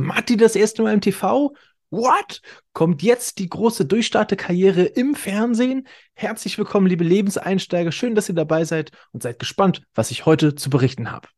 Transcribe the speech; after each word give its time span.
Matti 0.00 0.36
das 0.36 0.56
erste 0.56 0.82
Mal 0.82 0.94
im 0.94 1.00
TV? 1.00 1.54
What? 1.90 2.40
Kommt 2.72 3.02
jetzt 3.02 3.38
die 3.38 3.48
große 3.48 3.84
Durchstartekarriere 3.84 4.82
im 4.82 5.14
Fernsehen? 5.14 5.86
Herzlich 6.14 6.56
willkommen, 6.56 6.86
liebe 6.86 7.04
Lebenseinsteiger. 7.04 7.92
Schön, 7.92 8.14
dass 8.14 8.28
ihr 8.28 8.34
dabei 8.34 8.64
seid 8.64 8.92
und 9.12 9.22
seid 9.22 9.38
gespannt, 9.38 9.82
was 9.94 10.10
ich 10.10 10.24
heute 10.24 10.54
zu 10.54 10.70
berichten 10.70 11.10
habe. 11.10 11.28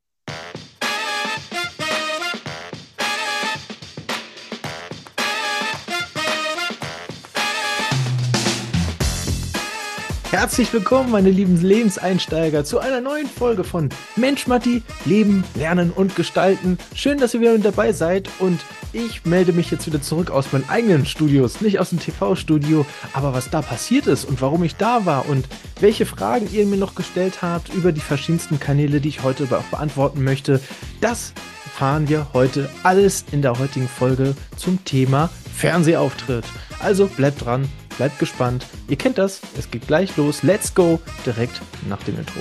Herzlich 10.33 10.73
willkommen, 10.73 11.11
meine 11.11 11.29
lieben 11.29 11.61
Lebenseinsteiger, 11.61 12.65
zu 12.65 12.79
einer 12.79 13.03
neuen 13.03 13.27
Folge 13.27 13.65
von 13.65 13.91
Mensch 14.17 14.47
Matti, 14.47 14.83
Leben, 15.05 15.45
Lernen 15.55 15.91
und 15.91 16.17
Gestalten. 16.17 16.79
Schön, 16.95 17.19
dass 17.19 17.35
ihr 17.35 17.43
wieder 17.43 17.53
mit 17.53 17.67
dabei 17.67 17.93
seid 17.93 18.31
und 18.39 18.59
ich 18.95 19.27
melde 19.27 19.53
mich 19.53 19.71
jetzt 19.71 19.87
wieder 19.87 20.01
zurück 20.01 20.31
aus 20.31 20.51
meinen 20.51 20.67
eigenen 20.71 21.05
Studios, 21.05 21.61
nicht 21.61 21.79
aus 21.79 21.91
dem 21.91 22.01
TV-Studio, 22.01 22.87
aber 23.13 23.35
was 23.35 23.51
da 23.51 23.61
passiert 23.61 24.07
ist 24.07 24.25
und 24.25 24.41
warum 24.41 24.65
ich 24.65 24.77
da 24.77 25.05
war 25.05 25.29
und 25.29 25.47
welche 25.81 26.07
Fragen 26.07 26.49
ihr 26.51 26.65
mir 26.65 26.79
noch 26.79 26.95
gestellt 26.95 27.43
habt 27.43 27.69
über 27.75 27.93
die 27.93 28.01
verschiedensten 28.01 28.59
Kanäle, 28.59 29.03
die 29.03 29.11
ich 29.11 29.23
heute 29.23 29.45
auch 29.55 29.65
beantworten 29.65 30.25
möchte, 30.25 30.63
das 31.03 31.35
fahren 31.77 32.09
wir 32.09 32.29
heute 32.33 32.71
alles 32.85 33.27
in 33.33 33.43
der 33.43 33.59
heutigen 33.59 33.87
Folge 33.87 34.35
zum 34.57 34.83
Thema 34.87 35.29
Fernsehauftritt. 35.55 36.47
Also 36.79 37.07
bleibt 37.07 37.45
dran, 37.45 37.69
Bleibt 37.97 38.19
gespannt. 38.19 38.67
Ihr 38.89 38.97
kennt 38.97 39.19
das. 39.19 39.41
Es 39.57 39.71
geht 39.71 39.87
gleich 39.87 40.17
los. 40.17 40.43
Let's 40.43 40.75
go. 40.75 41.01
Direkt 41.27 41.61
nach 41.89 42.03
dem 42.03 42.19
Intro. 42.19 42.41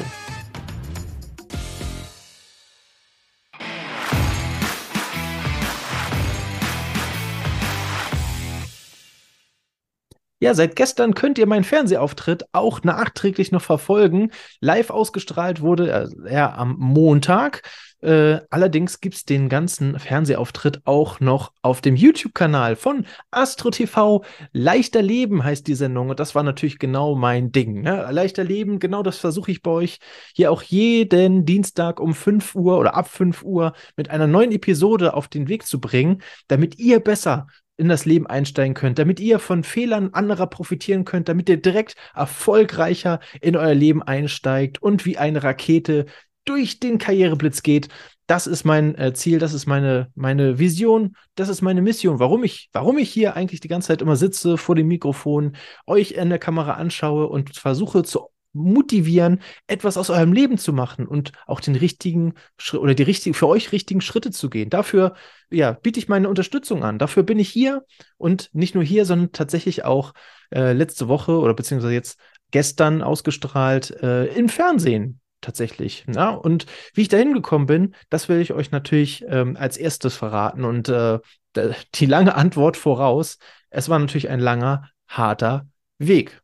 Ja, 10.44 10.56
seit 10.56 10.76
gestern 10.76 11.14
könnt 11.14 11.38
ihr 11.38 11.46
meinen 11.46 11.64
Fernsehauftritt 11.64 12.46
auch 12.52 12.82
nachträglich 12.84 13.52
noch 13.52 13.62
verfolgen. 13.62 14.32
Live 14.60 14.90
ausgestrahlt 14.90 15.62
wurde 15.62 16.10
er 16.26 16.58
am 16.58 16.78
Montag. 16.80 17.62
Äh, 18.02 18.40
allerdings 18.50 19.00
gibt 19.00 19.16
es 19.16 19.26
den 19.26 19.48
ganzen 19.48 20.00
Fernsehauftritt 20.00 20.82
auch 20.86 21.20
noch 21.20 21.54
auf 21.62 21.82
dem 21.82 21.96
YouTube-Kanal 21.96 22.76
von 22.76 23.06
Astro 23.30 23.70
TV. 23.70 24.24
Leichter 24.54 25.02
Leben 25.02 25.44
heißt 25.44 25.68
die 25.68 25.76
Sendung 25.76 26.10
und 26.10 26.20
das 26.20 26.34
war 26.34 26.44
natürlich 26.44 26.80
genau 26.80 27.16
mein 27.16 27.52
Ding. 27.52 27.82
Ne? 27.82 28.08
Leichter 28.12 28.44
Leben, 28.44 28.80
genau 28.80 29.04
das 29.04 29.18
versuche 29.18 29.52
ich 29.52 29.62
bei 29.62 29.72
euch 29.72 30.00
hier 30.34 30.52
auch 30.52 30.64
jeden 30.64 31.46
Dienstag 31.46 32.00
um 32.00 32.16
5 32.16 32.56
Uhr 32.56 32.80
oder 32.80 32.96
ab 32.96 33.08
5 33.08 33.44
Uhr 33.44 33.74
mit 33.96 34.10
einer 34.10 34.28
neuen 34.28 34.52
Episode 34.52 35.14
auf 35.14 35.28
den 35.28 35.48
Weg 35.48 35.66
zu 35.66 35.80
bringen, 35.80 36.22
damit 36.48 36.80
ihr 36.80 37.00
besser 37.00 37.48
in 37.78 37.90
das 37.90 38.06
Leben 38.06 38.28
einsteigen 38.28 38.76
könnt, 38.76 39.00
damit 39.00 39.20
ihr 39.20 39.40
von 39.40 39.64
Fehlern 39.64 40.14
anderer 40.14 40.46
profitieren 40.48 41.04
könnt, 41.04 41.30
damit 41.30 41.50
ihr 41.50 41.58
direkt 41.58 41.96
erfolgreicher 42.14 43.20
in 43.42 43.56
euer 43.56 43.74
Leben 43.74 44.04
einsteigt 44.04 44.82
und 44.84 45.06
wie 45.06 45.18
eine 45.18 45.44
Rakete 45.44 46.06
durch 46.46 46.80
den 46.80 46.98
Karriereblitz 46.98 47.64
geht. 47.64 47.90
Das 48.28 48.48
ist 48.48 48.64
mein 48.64 48.96
äh, 48.96 49.14
Ziel, 49.14 49.40
das 49.40 49.54
ist 49.54 49.66
meine, 49.66 50.10
meine 50.16 50.58
Vision, 50.58 51.16
das 51.36 51.50
ist 51.50 51.62
meine 51.62 51.82
Mission, 51.82 52.20
warum 52.20 52.44
ich, 52.44 52.70
warum 52.72 52.98
ich 52.98 53.10
hier 53.10 53.36
eigentlich 53.36 53.60
die 53.60 53.68
ganze 53.68 53.90
Zeit 53.90 54.02
immer 54.02 54.16
sitze 54.16 54.58
vor 54.58 54.76
dem 54.76 54.88
Mikrofon, 54.88 55.56
euch 55.86 56.12
in 56.12 56.30
der 56.30 56.40
Kamera 56.40 56.74
anschaue 56.74 57.28
und 57.28 57.58
versuche 57.58 58.04
zu 58.04 58.30
motivieren, 58.54 59.42
etwas 59.68 59.98
aus 59.98 60.10
eurem 60.10 60.34
Leben 60.34 60.58
zu 60.58 60.74
machen 60.74 61.08
und 61.08 61.32
auch 61.48 61.62
den 61.62 61.76
richtigen 61.76 62.34
Schritt 62.58 62.82
oder 62.82 62.94
die 62.94 63.04
richtigen, 63.04 63.34
für 63.34 63.48
euch 63.48 63.72
richtigen 63.72 64.02
Schritte 64.02 64.32
zu 64.32 64.50
gehen. 64.50 64.70
Dafür, 64.70 65.16
ja, 65.50 65.72
biete 65.72 66.00
ich 66.00 66.10
meine 66.10 66.28
Unterstützung 66.28 66.84
an. 66.84 67.00
Dafür 67.00 67.24
bin 67.24 67.40
ich 67.40 67.50
hier 67.50 67.86
und 68.18 68.50
nicht 68.54 68.76
nur 68.76 68.84
hier, 68.84 69.06
sondern 69.06 69.32
tatsächlich 69.32 69.86
auch 69.86 70.14
äh, 70.54 70.74
letzte 70.74 71.08
Woche 71.08 71.38
oder 71.38 71.54
beziehungsweise 71.54 71.94
jetzt 71.94 72.20
gestern 72.52 73.02
ausgestrahlt 73.02 73.92
äh, 74.02 74.26
im 74.26 74.50
Fernsehen 74.50 75.21
tatsächlich. 75.42 76.06
Ja? 76.14 76.30
Und 76.30 76.66
wie 76.94 77.02
ich 77.02 77.08
da 77.08 77.18
hingekommen 77.18 77.68
bin, 77.68 77.96
das 78.10 78.30
will 78.30 78.40
ich 78.40 78.54
euch 78.54 78.72
natürlich 78.72 79.26
ähm, 79.28 79.58
als 79.58 79.78
erstes 79.78 80.16
verraten. 80.16 80.64
Und 80.64 80.90
äh, 80.90 81.20
die 81.96 82.06
lange 82.06 82.36
Antwort 82.36 82.78
voraus, 82.78 83.38
es 83.70 83.90
war 83.90 84.00
natürlich 84.00 84.30
ein 84.30 84.40
langer, 84.40 84.90
harter 85.08 85.68
Weg. 85.98 86.42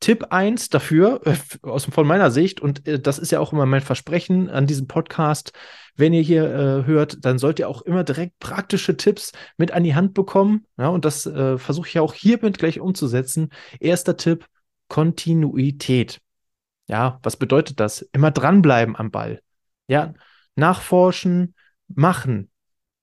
Tipp 0.00 0.26
1 0.30 0.68
dafür, 0.68 1.20
äh, 1.24 1.36
aus, 1.62 1.86
von 1.86 2.06
meiner 2.06 2.30
Sicht, 2.30 2.60
und 2.60 2.86
äh, 2.86 3.00
das 3.00 3.18
ist 3.18 3.32
ja 3.32 3.40
auch 3.40 3.52
immer 3.52 3.66
mein 3.66 3.80
Versprechen 3.80 4.48
an 4.48 4.66
diesem 4.66 4.86
Podcast, 4.86 5.52
wenn 5.96 6.12
ihr 6.12 6.22
hier 6.22 6.44
äh, 6.44 6.86
hört, 6.86 7.24
dann 7.24 7.38
sollt 7.38 7.58
ihr 7.58 7.68
auch 7.68 7.82
immer 7.82 8.04
direkt 8.04 8.38
praktische 8.38 8.96
Tipps 8.96 9.32
mit 9.56 9.72
an 9.72 9.82
die 9.82 9.96
Hand 9.96 10.14
bekommen. 10.14 10.64
Ja, 10.78 10.88
und 10.88 11.04
das 11.04 11.26
äh, 11.26 11.58
versuche 11.58 11.88
ich 11.88 11.94
ja 11.94 12.02
auch 12.02 12.14
hiermit 12.14 12.58
gleich 12.58 12.78
umzusetzen. 12.78 13.50
Erster 13.80 14.16
Tipp, 14.16 14.46
Kontinuität. 14.86 16.20
Ja, 16.88 17.20
was 17.22 17.36
bedeutet 17.36 17.80
das? 17.80 18.02
Immer 18.12 18.30
dranbleiben 18.30 18.96
am 18.96 19.10
Ball. 19.10 19.42
Ja, 19.86 20.14
nachforschen, 20.56 21.54
machen, 21.86 22.50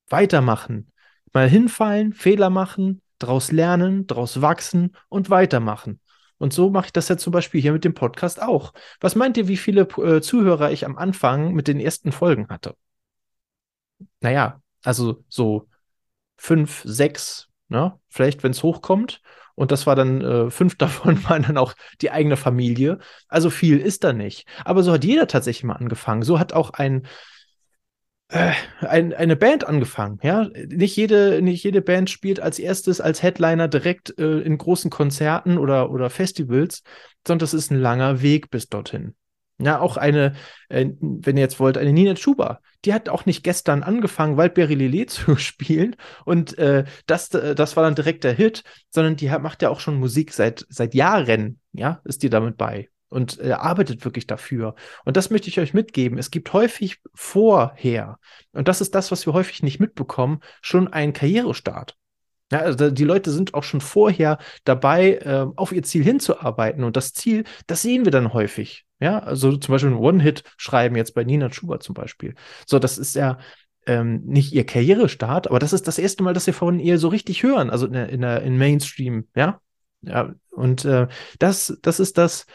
weitermachen, 0.10 0.92
mal 1.34 1.48
hinfallen, 1.48 2.14
Fehler 2.14 2.50
machen, 2.50 3.02
daraus 3.20 3.52
lernen, 3.52 4.08
daraus 4.08 4.42
wachsen 4.42 4.96
und 5.10 5.30
weitermachen. 5.30 6.00
Und 6.38 6.54
so 6.54 6.70
mache 6.70 6.88
ich 6.88 6.94
das 6.94 7.08
ja 7.08 7.18
zum 7.18 7.32
Beispiel 7.32 7.62
hier 7.62 7.72
mit 7.72 7.86
dem 7.86 7.94
Podcast 7.94 8.42
auch. 8.42 8.74
Was 9.00 9.16
meint 9.16 9.38
ihr, 9.38 9.48
wie 9.48 9.58
viele 9.58 9.82
äh, 9.82 10.22
Zuhörer 10.22 10.72
ich 10.72 10.86
am 10.86 10.98
Anfang 10.98 11.54
mit 11.54 11.68
den 11.68 11.80
ersten 11.80 12.12
Folgen 12.12 12.50
hatte? 12.50 12.76
Naja, 14.20 14.62
also 14.84 15.24
so 15.30 15.70
fünf, 16.38 16.82
sechs, 16.86 17.48
ne? 17.70 17.98
Vielleicht, 18.10 18.44
wenn 18.44 18.52
es 18.52 18.64
hochkommt. 18.64 19.22
Und 19.56 19.72
das 19.72 19.88
war 19.88 19.96
dann, 19.96 20.22
äh, 20.22 20.50
fünf 20.52 20.76
davon 20.78 21.24
waren 21.26 21.44
dann 21.44 21.58
auch 21.58 21.74
die 22.02 22.12
eigene 22.12 22.38
Familie. 22.38 23.00
Also 23.28 23.50
viel 23.50 23.80
ist 23.80 24.04
da 24.04 24.14
nicht. 24.14 24.48
Aber 24.64 24.84
so 24.84 24.92
hat 24.92 25.04
jeder 25.04 25.28
tatsächlich 25.28 25.64
mal 25.64 25.74
angefangen. 25.74 26.24
So 26.24 26.40
hat 26.40 26.54
auch 26.54 26.72
ein, 26.72 27.08
äh, 28.30 28.54
ein, 28.82 29.14
eine 29.14 29.36
Band 29.36 29.68
angefangen, 29.68 30.20
ja. 30.24 30.48
Nicht 30.68 30.96
jede, 30.96 31.42
nicht 31.42 31.64
jede 31.64 31.82
Band 31.82 32.10
spielt 32.10 32.40
als 32.40 32.60
erstes 32.60 33.00
als 33.00 33.22
Headliner 33.22 33.68
direkt 33.68 34.18
äh, 34.20 34.40
in 34.40 34.58
großen 34.58 34.90
Konzerten 34.90 35.58
oder, 35.58 35.92
oder 35.92 36.10
Festivals, 36.10 36.84
sondern 37.26 37.40
das 37.40 37.54
ist 37.54 37.72
ein 37.72 37.80
langer 37.80 38.22
Weg 38.22 38.50
bis 38.50 38.68
dorthin. 38.68 39.16
Ja, 39.58 39.80
auch 39.80 39.96
eine, 39.96 40.34
äh, 40.68 40.88
wenn 41.00 41.38
ihr 41.38 41.44
jetzt 41.44 41.62
wollt, 41.62 41.78
eine 41.78 41.94
Nina 41.94 42.14
Chuba, 42.16 42.60
die 42.84 42.94
hat 42.94 43.08
auch 43.08 43.26
nicht 43.26 43.44
gestern 43.44 43.84
angefangen, 43.84 44.36
Waldberry 44.36 44.76
Lillet 44.76 45.10
zu 45.10 45.38
spielen 45.38 45.96
und 46.26 46.58
äh, 46.58 46.84
das, 47.06 47.34
äh, 47.34 47.56
das 47.56 47.78
war 47.78 47.84
dann 47.84 47.96
direkt 47.96 48.26
der 48.26 48.34
Hit, 48.34 48.64
sondern 48.90 49.16
die 49.16 49.32
hat, 49.32 49.42
macht 49.42 49.62
ja 49.62 49.70
auch 49.70 49.80
schon 49.80 49.98
Musik 49.98 50.34
seit, 50.34 50.66
seit 50.70 50.94
Jahren, 50.94 51.60
ja, 51.72 52.02
ist 52.04 52.24
die 52.24 52.30
damit 52.30 52.58
bei 52.58 52.90
und 53.08 53.40
äh, 53.40 53.52
arbeitet 53.52 54.04
wirklich 54.04 54.28
dafür. 54.28 54.76
Und 55.06 55.16
das 55.16 55.30
möchte 55.30 55.48
ich 55.48 55.60
euch 55.60 55.74
mitgeben. 55.74 56.18
Es 56.18 56.32
gibt 56.32 56.52
häufig 56.52 57.00
vorher, 57.14 58.20
und 58.52 58.68
das 58.68 58.82
ist 58.82 58.94
das, 58.94 59.10
was 59.10 59.26
wir 59.26 59.32
häufig 59.32 59.64
nicht 59.64 59.80
mitbekommen, 59.80 60.42
schon 60.62 60.92
einen 60.92 61.14
Karrierestart. 61.14 61.96
Ja, 62.52 62.60
also 62.60 62.92
die 62.92 63.04
Leute 63.04 63.32
sind 63.32 63.54
auch 63.54 63.64
schon 63.64 63.82
vorher 63.82 64.38
dabei, 64.66 65.14
äh, 65.14 65.48
auf 65.56 65.72
ihr 65.72 65.84
Ziel 65.84 66.04
hinzuarbeiten. 66.04 66.84
Und 66.84 66.96
das 66.96 67.14
Ziel, 67.14 67.44
das 67.68 67.82
sehen 67.82 68.06
wir 68.06 68.12
dann 68.12 68.34
häufig. 68.34 68.85
Ja, 69.00 69.20
also 69.20 69.58
zum 69.58 69.74
Beispiel 69.74 69.92
ein 69.92 69.98
One-Hit 69.98 70.44
schreiben 70.58 70.96
jetzt 70.96 71.14
bei 71.14 71.24
Nina 71.24 71.52
Schubert 71.52 71.84
zum 71.84 71.94
Beispiel. 71.94 72.36
So, 72.66 72.80
das 72.80 72.98
ist 72.98 73.16
ja 73.16 73.38
ähm, 73.86 74.22
nicht 74.26 74.54
ihr 74.54 74.66
Karrierestart, 74.66 75.48
aber 75.48 75.60
das 75.60 75.74
ist 75.74 75.88
das 75.88 76.00
erste 76.00 76.24
Mal, 76.24 76.34
dass 76.34 76.48
wir 76.48 76.54
von 76.54 76.80
ihr 76.80 76.98
so 76.98 77.10
richtig 77.10 77.44
hören, 77.44 77.70
also 77.70 77.88
in 77.88 77.94
der, 77.94 78.10
in 78.10 78.22
der 78.22 78.42
in 78.42 78.58
Mainstream, 78.58 79.28
ja. 79.36 79.60
Ja, 80.02 80.34
und 80.52 80.86
äh, 80.86 81.08
das, 81.40 81.78
das 81.82 82.00
ist 82.00 82.18
das, 82.18 82.46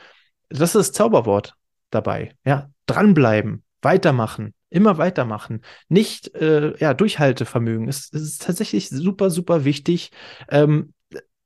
das 0.49 0.75
ist 0.75 0.77
das 0.77 0.93
Zauberwort 0.93 1.55
dabei. 1.91 2.35
Ja, 2.45 2.71
dranbleiben, 2.87 3.65
weitermachen, 3.83 4.55
immer 4.71 4.99
weitermachen. 4.99 5.63
Nicht, 5.89 6.33
äh, 6.35 6.77
ja, 6.79 6.95
Durchhaltevermögen. 6.95 7.89
Es, 7.89 8.09
es 8.13 8.23
ist 8.23 8.43
tatsächlich 8.43 8.89
super, 8.89 9.31
super 9.31 9.65
wichtig. 9.65 10.13
Ähm, 10.49 10.95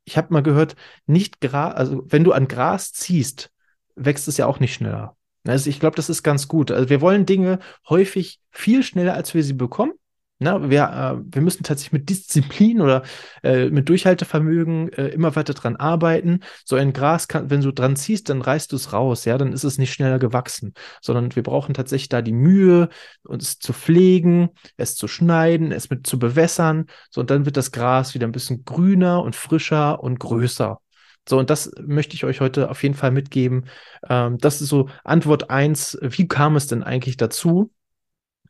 ich 0.04 0.18
habe 0.18 0.32
mal 0.32 0.42
gehört, 0.42 0.76
nicht 1.06 1.40
Gras, 1.40 1.74
also 1.74 2.04
wenn 2.06 2.24
du 2.24 2.32
an 2.32 2.48
Gras 2.48 2.92
ziehst, 2.92 3.50
wächst 3.96 4.28
es 4.28 4.36
ja 4.36 4.46
auch 4.46 4.60
nicht 4.60 4.74
schneller. 4.74 5.16
Also 5.46 5.68
ich 5.68 5.78
glaube, 5.80 5.96
das 5.96 6.08
ist 6.08 6.22
ganz 6.22 6.48
gut. 6.48 6.70
Also 6.70 6.88
wir 6.88 7.00
wollen 7.00 7.26
Dinge 7.26 7.58
häufig 7.88 8.40
viel 8.50 8.82
schneller, 8.82 9.14
als 9.14 9.34
wir 9.34 9.44
sie 9.44 9.52
bekommen. 9.52 9.92
Na, 10.40 10.68
wir, 10.68 10.82
äh, 10.82 11.22
wir 11.32 11.42
müssen 11.42 11.62
tatsächlich 11.62 11.92
mit 11.92 12.08
Disziplin 12.10 12.80
oder 12.80 13.02
äh, 13.44 13.70
mit 13.70 13.88
Durchhaltevermögen 13.88 14.92
äh, 14.92 15.08
immer 15.08 15.36
weiter 15.36 15.54
dran 15.54 15.76
arbeiten. 15.76 16.40
So 16.64 16.74
ein 16.74 16.92
Gras, 16.92 17.28
kann, 17.28 17.50
wenn 17.50 17.60
du 17.60 17.72
dran 17.72 17.94
ziehst, 17.94 18.28
dann 18.28 18.42
reißt 18.42 18.72
du 18.72 18.76
es 18.76 18.92
raus, 18.92 19.24
ja, 19.26 19.38
dann 19.38 19.52
ist 19.52 19.62
es 19.62 19.78
nicht 19.78 19.92
schneller 19.92 20.18
gewachsen, 20.18 20.74
sondern 21.00 21.34
wir 21.36 21.44
brauchen 21.44 21.72
tatsächlich 21.72 22.08
da 22.08 22.20
die 22.20 22.32
Mühe, 22.32 22.88
uns 23.22 23.58
zu 23.60 23.72
pflegen, 23.72 24.50
es 24.76 24.96
zu 24.96 25.06
schneiden, 25.06 25.70
es 25.70 25.88
mit 25.88 26.06
zu 26.06 26.18
bewässern. 26.18 26.86
So, 27.10 27.20
und 27.20 27.30
dann 27.30 27.46
wird 27.46 27.56
das 27.56 27.70
Gras 27.70 28.14
wieder 28.14 28.26
ein 28.26 28.32
bisschen 28.32 28.64
grüner 28.64 29.22
und 29.22 29.36
frischer 29.36 30.02
und 30.02 30.18
größer. 30.18 30.80
So, 31.28 31.38
und 31.38 31.50
das 31.50 31.70
möchte 31.80 32.14
ich 32.14 32.24
euch 32.24 32.40
heute 32.40 32.70
auf 32.70 32.82
jeden 32.82 32.94
Fall 32.94 33.10
mitgeben. 33.10 33.66
Ähm, 34.08 34.38
das 34.38 34.60
ist 34.60 34.68
so 34.68 34.88
Antwort 35.04 35.50
eins. 35.50 35.98
Wie 36.00 36.28
kam 36.28 36.56
es 36.56 36.66
denn 36.66 36.82
eigentlich 36.82 37.16
dazu? 37.16 37.72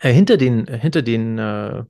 Äh, 0.00 0.12
hinter 0.12 0.36
den, 0.36 0.66
äh, 0.66 0.78
hinter 0.78 1.02
den, 1.02 1.38
äh, 1.38 1.84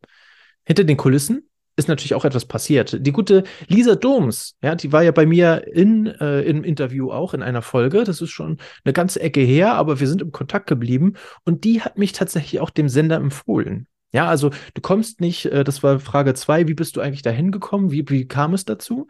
hinter 0.65 0.85
den 0.85 0.97
Kulissen 0.97 1.49
ist 1.77 1.89
natürlich 1.89 2.15
auch 2.15 2.25
etwas 2.25 2.45
passiert. 2.45 3.05
Die 3.05 3.13
gute 3.13 3.45
Lisa 3.67 3.97
Doms, 3.97 4.57
ja, 4.63 4.75
die 4.75 4.93
war 4.93 5.03
ja 5.03 5.11
bei 5.11 5.27
mir 5.27 5.67
in, 5.67 6.07
äh, 6.07 6.43
im 6.43 6.63
Interview 6.63 7.11
auch 7.11 7.35
in 7.35 7.43
einer 7.43 7.63
Folge. 7.63 8.05
Das 8.05 8.21
ist 8.21 8.31
schon 8.31 8.59
eine 8.85 8.93
ganze 8.93 9.21
Ecke 9.21 9.41
her, 9.41 9.75
aber 9.75 9.99
wir 9.99 10.07
sind 10.07 10.23
im 10.23 10.31
Kontakt 10.31 10.69
geblieben 10.69 11.15
und 11.45 11.65
die 11.65 11.83
hat 11.83 11.99
mich 11.99 12.13
tatsächlich 12.13 12.61
auch 12.61 12.71
dem 12.71 12.89
Sender 12.89 13.17
empfohlen. 13.17 13.89
Ja, 14.13 14.29
also 14.29 14.51
du 14.75 14.81
kommst 14.81 15.21
nicht, 15.21 15.47
äh, 15.47 15.65
das 15.65 15.83
war 15.83 15.99
Frage 15.99 16.35
zwei, 16.35 16.69
wie 16.69 16.75
bist 16.75 16.95
du 16.95 17.01
eigentlich 17.01 17.23
dahin 17.23 17.51
gekommen? 17.51 17.91
Wie, 17.91 18.09
wie 18.09 18.29
kam 18.29 18.55
es 18.55 18.65
dazu? 18.65 19.09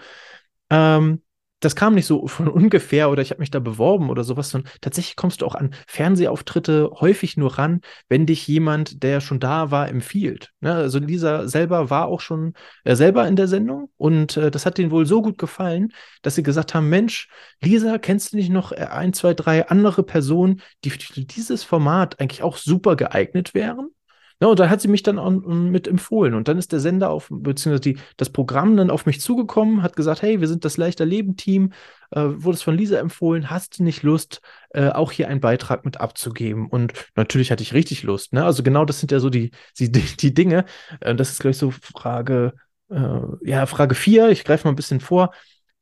Ähm, 0.71 1.21
das 1.61 1.77
kam 1.77 1.95
nicht 1.95 2.07
so 2.07 2.27
von 2.27 2.49
ungefähr 2.49 3.11
oder 3.11 3.23
ich 3.23 3.31
habe 3.31 3.41
mich 3.41 3.51
da 3.51 3.59
beworben 3.59 4.11
oder 4.11 4.25
sowas, 4.25 4.51
sondern 4.51 4.71
tatsächlich 4.81 5.17
kommst 5.17 5.41
du 5.41 5.47
auch 5.47 5.55
an 5.55 5.75
Fernsehauftritte 5.87 6.91
häufig 7.01 7.37
nur 7.37 7.59
ran, 7.59 7.81
wenn 8.09 8.27
dich 8.27 8.47
jemand, 8.47 9.03
der 9.03 9.21
schon 9.21 9.41
da 9.41 9.71
war, 9.71 9.89
empfiehlt. 9.89 10.53
Ne? 10.61 10.75
Also 10.75 10.99
Lisa 10.99 11.49
selber 11.49 11.91
war 11.91 12.07
auch 12.07 12.21
schon 12.21 12.53
äh, 12.85 12.97
selber 12.97 13.27
in 13.27 13.37
der 13.37 13.49
Sendung 13.49 13.91
und 13.97 14.37
äh, 14.37 14.51
das 14.51 14.67
hat 14.67 14.79
denen 14.79 14.91
wohl 14.91 15.07
so 15.07 15.23
gut 15.23 15.39
gefallen, 15.39 15.93
dass 16.23 16.35
sie 16.35 16.43
gesagt 16.43 16.75
haben, 16.75 16.89
Mensch, 16.89 17.29
Lisa, 17.63 17.99
kennst 17.99 18.33
du 18.33 18.37
nicht 18.37 18.51
noch 18.51 18.73
äh, 18.73 18.87
ein, 18.91 19.13
zwei, 19.13 19.35
drei 19.35 19.69
andere 19.69 20.03
Personen, 20.03 20.61
die 20.85 20.91
für 20.91 21.21
dieses 21.21 21.65
Format 21.65 22.21
eigentlich 22.21 22.43
auch 22.43 22.57
super 22.57 22.97
geeignet 22.97 23.55
wären? 23.55 23.94
Ja, 24.41 24.49
und 24.49 24.59
da 24.59 24.69
hat 24.69 24.81
sie 24.81 24.89
mich 24.89 25.03
dann 25.03 25.19
auch 25.19 25.31
mit 25.31 25.87
empfohlen. 25.87 26.35
Und 26.35 26.49
dann 26.49 26.59
ist 26.59 26.73
der 26.73 26.81
Sender 26.81 27.11
auf, 27.11 27.29
beziehungsweise 27.31 27.81
die, 27.81 27.99
das 28.17 28.31
Programm 28.31 28.77
dann 28.77 28.91
auf 28.91 29.07
mich 29.07 29.21
zugekommen, 29.21 29.83
hat 29.83 29.97
gesagt, 29.97 30.23
hey, 30.23 30.41
wir 30.41 30.49
sind 30.49 30.65
das 30.65 30.77
leichter 30.77 31.07
Leben-Team, 31.07 31.73
äh, 32.11 32.21
wurde 32.21 32.57
es 32.57 32.63
von 32.63 32.77
Lisa 32.77 32.99
empfohlen, 32.99 33.51
hast 33.51 33.79
du 33.79 33.85
nicht 33.85 34.03
Lust, 34.03 34.41
äh, 34.71 34.89
auch 34.89 35.13
hier 35.13 35.29
einen 35.29 35.41
Beitrag 35.41 35.85
mit 35.85 36.01
abzugeben? 36.01 36.69
Und 36.69 36.93
natürlich 37.17 37.51
hatte 37.51 37.63
ich 37.63 37.75
richtig 37.75 38.03
Lust. 38.03 38.33
Ne? 38.33 38.45
Also 38.45 38.63
genau 38.63 38.85
das 38.85 39.01
sind 39.01 39.13
ja 39.13 39.21
so 39.21 39.31
die, 39.31 39.51
die, 39.79 39.91
die 39.91 40.35
Dinge. 40.35 40.65
Äh, 41.01 41.15
das 41.15 41.31
ist, 41.31 41.41
glaube 41.41 41.53
ich, 41.53 41.59
so 41.59 41.71
Frage, 41.71 42.55
äh, 42.91 43.19
ja, 43.43 43.67
Frage 43.67 43.95
4, 43.95 44.31
ich 44.31 44.45
greife 44.45 44.67
mal 44.67 44.73
ein 44.73 44.77
bisschen 44.77 45.01
vor. 45.01 45.33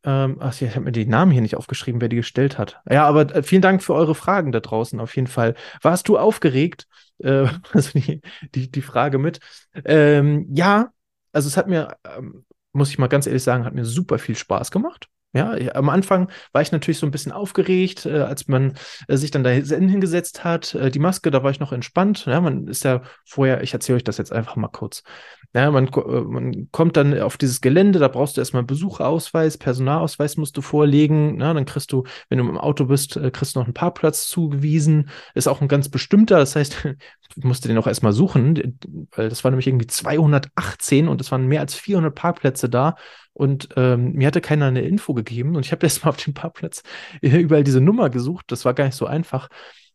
Ähm, 0.04 0.38
ach, 0.40 0.60
ich 0.60 0.70
habe 0.70 0.80
mir 0.86 0.92
die 0.92 1.06
Namen 1.06 1.30
hier 1.30 1.42
nicht 1.42 1.56
aufgeschrieben, 1.56 2.00
wer 2.00 2.08
die 2.08 2.16
gestellt 2.16 2.58
hat. 2.58 2.80
Ja, 2.90 3.06
aber 3.06 3.34
äh, 3.34 3.42
vielen 3.42 3.62
Dank 3.62 3.82
für 3.82 3.94
eure 3.94 4.14
Fragen 4.14 4.52
da 4.52 4.60
draußen 4.60 4.98
auf 5.00 5.14
jeden 5.14 5.28
Fall. 5.28 5.54
Warst 5.80 6.08
du 6.08 6.18
aufgeregt? 6.18 6.86
Äh, 7.18 7.46
also 7.72 7.98
die, 7.98 8.20
die, 8.54 8.70
die 8.70 8.82
Frage 8.82 9.18
mit. 9.18 9.40
Ähm, 9.84 10.46
ja, 10.52 10.92
also 11.32 11.46
es 11.48 11.56
hat 11.56 11.68
mir, 11.68 11.96
ähm, 12.04 12.44
muss 12.72 12.90
ich 12.90 12.98
mal 12.98 13.06
ganz 13.06 13.26
ehrlich 13.26 13.42
sagen, 13.42 13.64
hat 13.64 13.74
mir 13.74 13.84
super 13.84 14.18
viel 14.18 14.36
Spaß 14.36 14.70
gemacht. 14.70 15.08
Ja, 15.34 15.56
am 15.74 15.88
Anfang 15.88 16.30
war 16.52 16.60
ich 16.60 16.72
natürlich 16.72 16.98
so 16.98 17.06
ein 17.06 17.10
bisschen 17.10 17.32
aufgeregt, 17.32 18.04
äh, 18.04 18.20
als 18.20 18.48
man 18.48 18.74
äh, 19.08 19.16
sich 19.16 19.30
dann 19.30 19.42
da 19.42 19.50
hingesetzt 19.50 20.44
hat. 20.44 20.74
Äh, 20.74 20.90
die 20.90 20.98
Maske, 20.98 21.30
da 21.30 21.42
war 21.42 21.50
ich 21.50 21.58
noch 21.58 21.72
entspannt. 21.72 22.26
Ja, 22.26 22.42
man 22.42 22.66
ist 22.68 22.84
ja 22.84 23.00
vorher, 23.24 23.62
ich 23.62 23.72
erzähle 23.72 23.96
euch 23.96 24.04
das 24.04 24.18
jetzt 24.18 24.32
einfach 24.32 24.56
mal 24.56 24.68
kurz. 24.68 25.02
Ja, 25.54 25.70
man, 25.70 25.88
äh, 25.88 26.20
man 26.20 26.68
kommt 26.70 26.98
dann 26.98 27.18
auf 27.18 27.38
dieses 27.38 27.62
Gelände, 27.62 27.98
da 27.98 28.08
brauchst 28.08 28.36
du 28.36 28.42
erstmal 28.42 28.62
Besucherausweis, 28.62 29.56
Personalausweis 29.56 30.36
musst 30.36 30.56
du 30.58 30.60
vorlegen. 30.60 31.40
Ja, 31.40 31.54
dann 31.54 31.64
kriegst 31.64 31.92
du, 31.92 32.04
wenn 32.28 32.38
du 32.38 32.44
im 32.48 32.58
Auto 32.58 32.84
bist, 32.84 33.16
äh, 33.16 33.30
kriegst 33.30 33.54
du 33.54 33.60
noch 33.60 33.66
einen 33.66 33.74
Parkplatz 33.74 34.28
zugewiesen. 34.28 35.08
Ist 35.34 35.48
auch 35.48 35.62
ein 35.62 35.68
ganz 35.68 35.88
bestimmter, 35.88 36.38
das 36.38 36.56
heißt, 36.56 36.86
ich 37.36 37.44
musste 37.44 37.68
den 37.68 37.78
auch 37.78 37.86
erstmal 37.86 38.12
suchen, 38.12 38.78
weil 39.12 39.30
das 39.30 39.44
war 39.44 39.50
nämlich 39.50 39.66
irgendwie 39.66 39.86
218 39.86 41.08
und 41.08 41.22
es 41.22 41.30
waren 41.32 41.46
mehr 41.46 41.60
als 41.60 41.74
400 41.74 42.14
Parkplätze 42.14 42.68
da. 42.68 42.96
Und 43.34 43.70
ähm, 43.76 44.12
mir 44.12 44.26
hatte 44.26 44.40
keiner 44.40 44.66
eine 44.66 44.82
Info 44.82 45.14
gegeben 45.14 45.56
und 45.56 45.64
ich 45.64 45.72
habe 45.72 45.84
erstmal 45.86 46.10
auf 46.10 46.16
dem 46.18 46.34
Parkplatz 46.34 46.82
überall 47.20 47.64
diese 47.64 47.80
Nummer 47.80 48.10
gesucht. 48.10 48.46
Das 48.48 48.64
war 48.64 48.74
gar 48.74 48.86
nicht 48.86 48.96
so 48.96 49.06
einfach. 49.06 49.48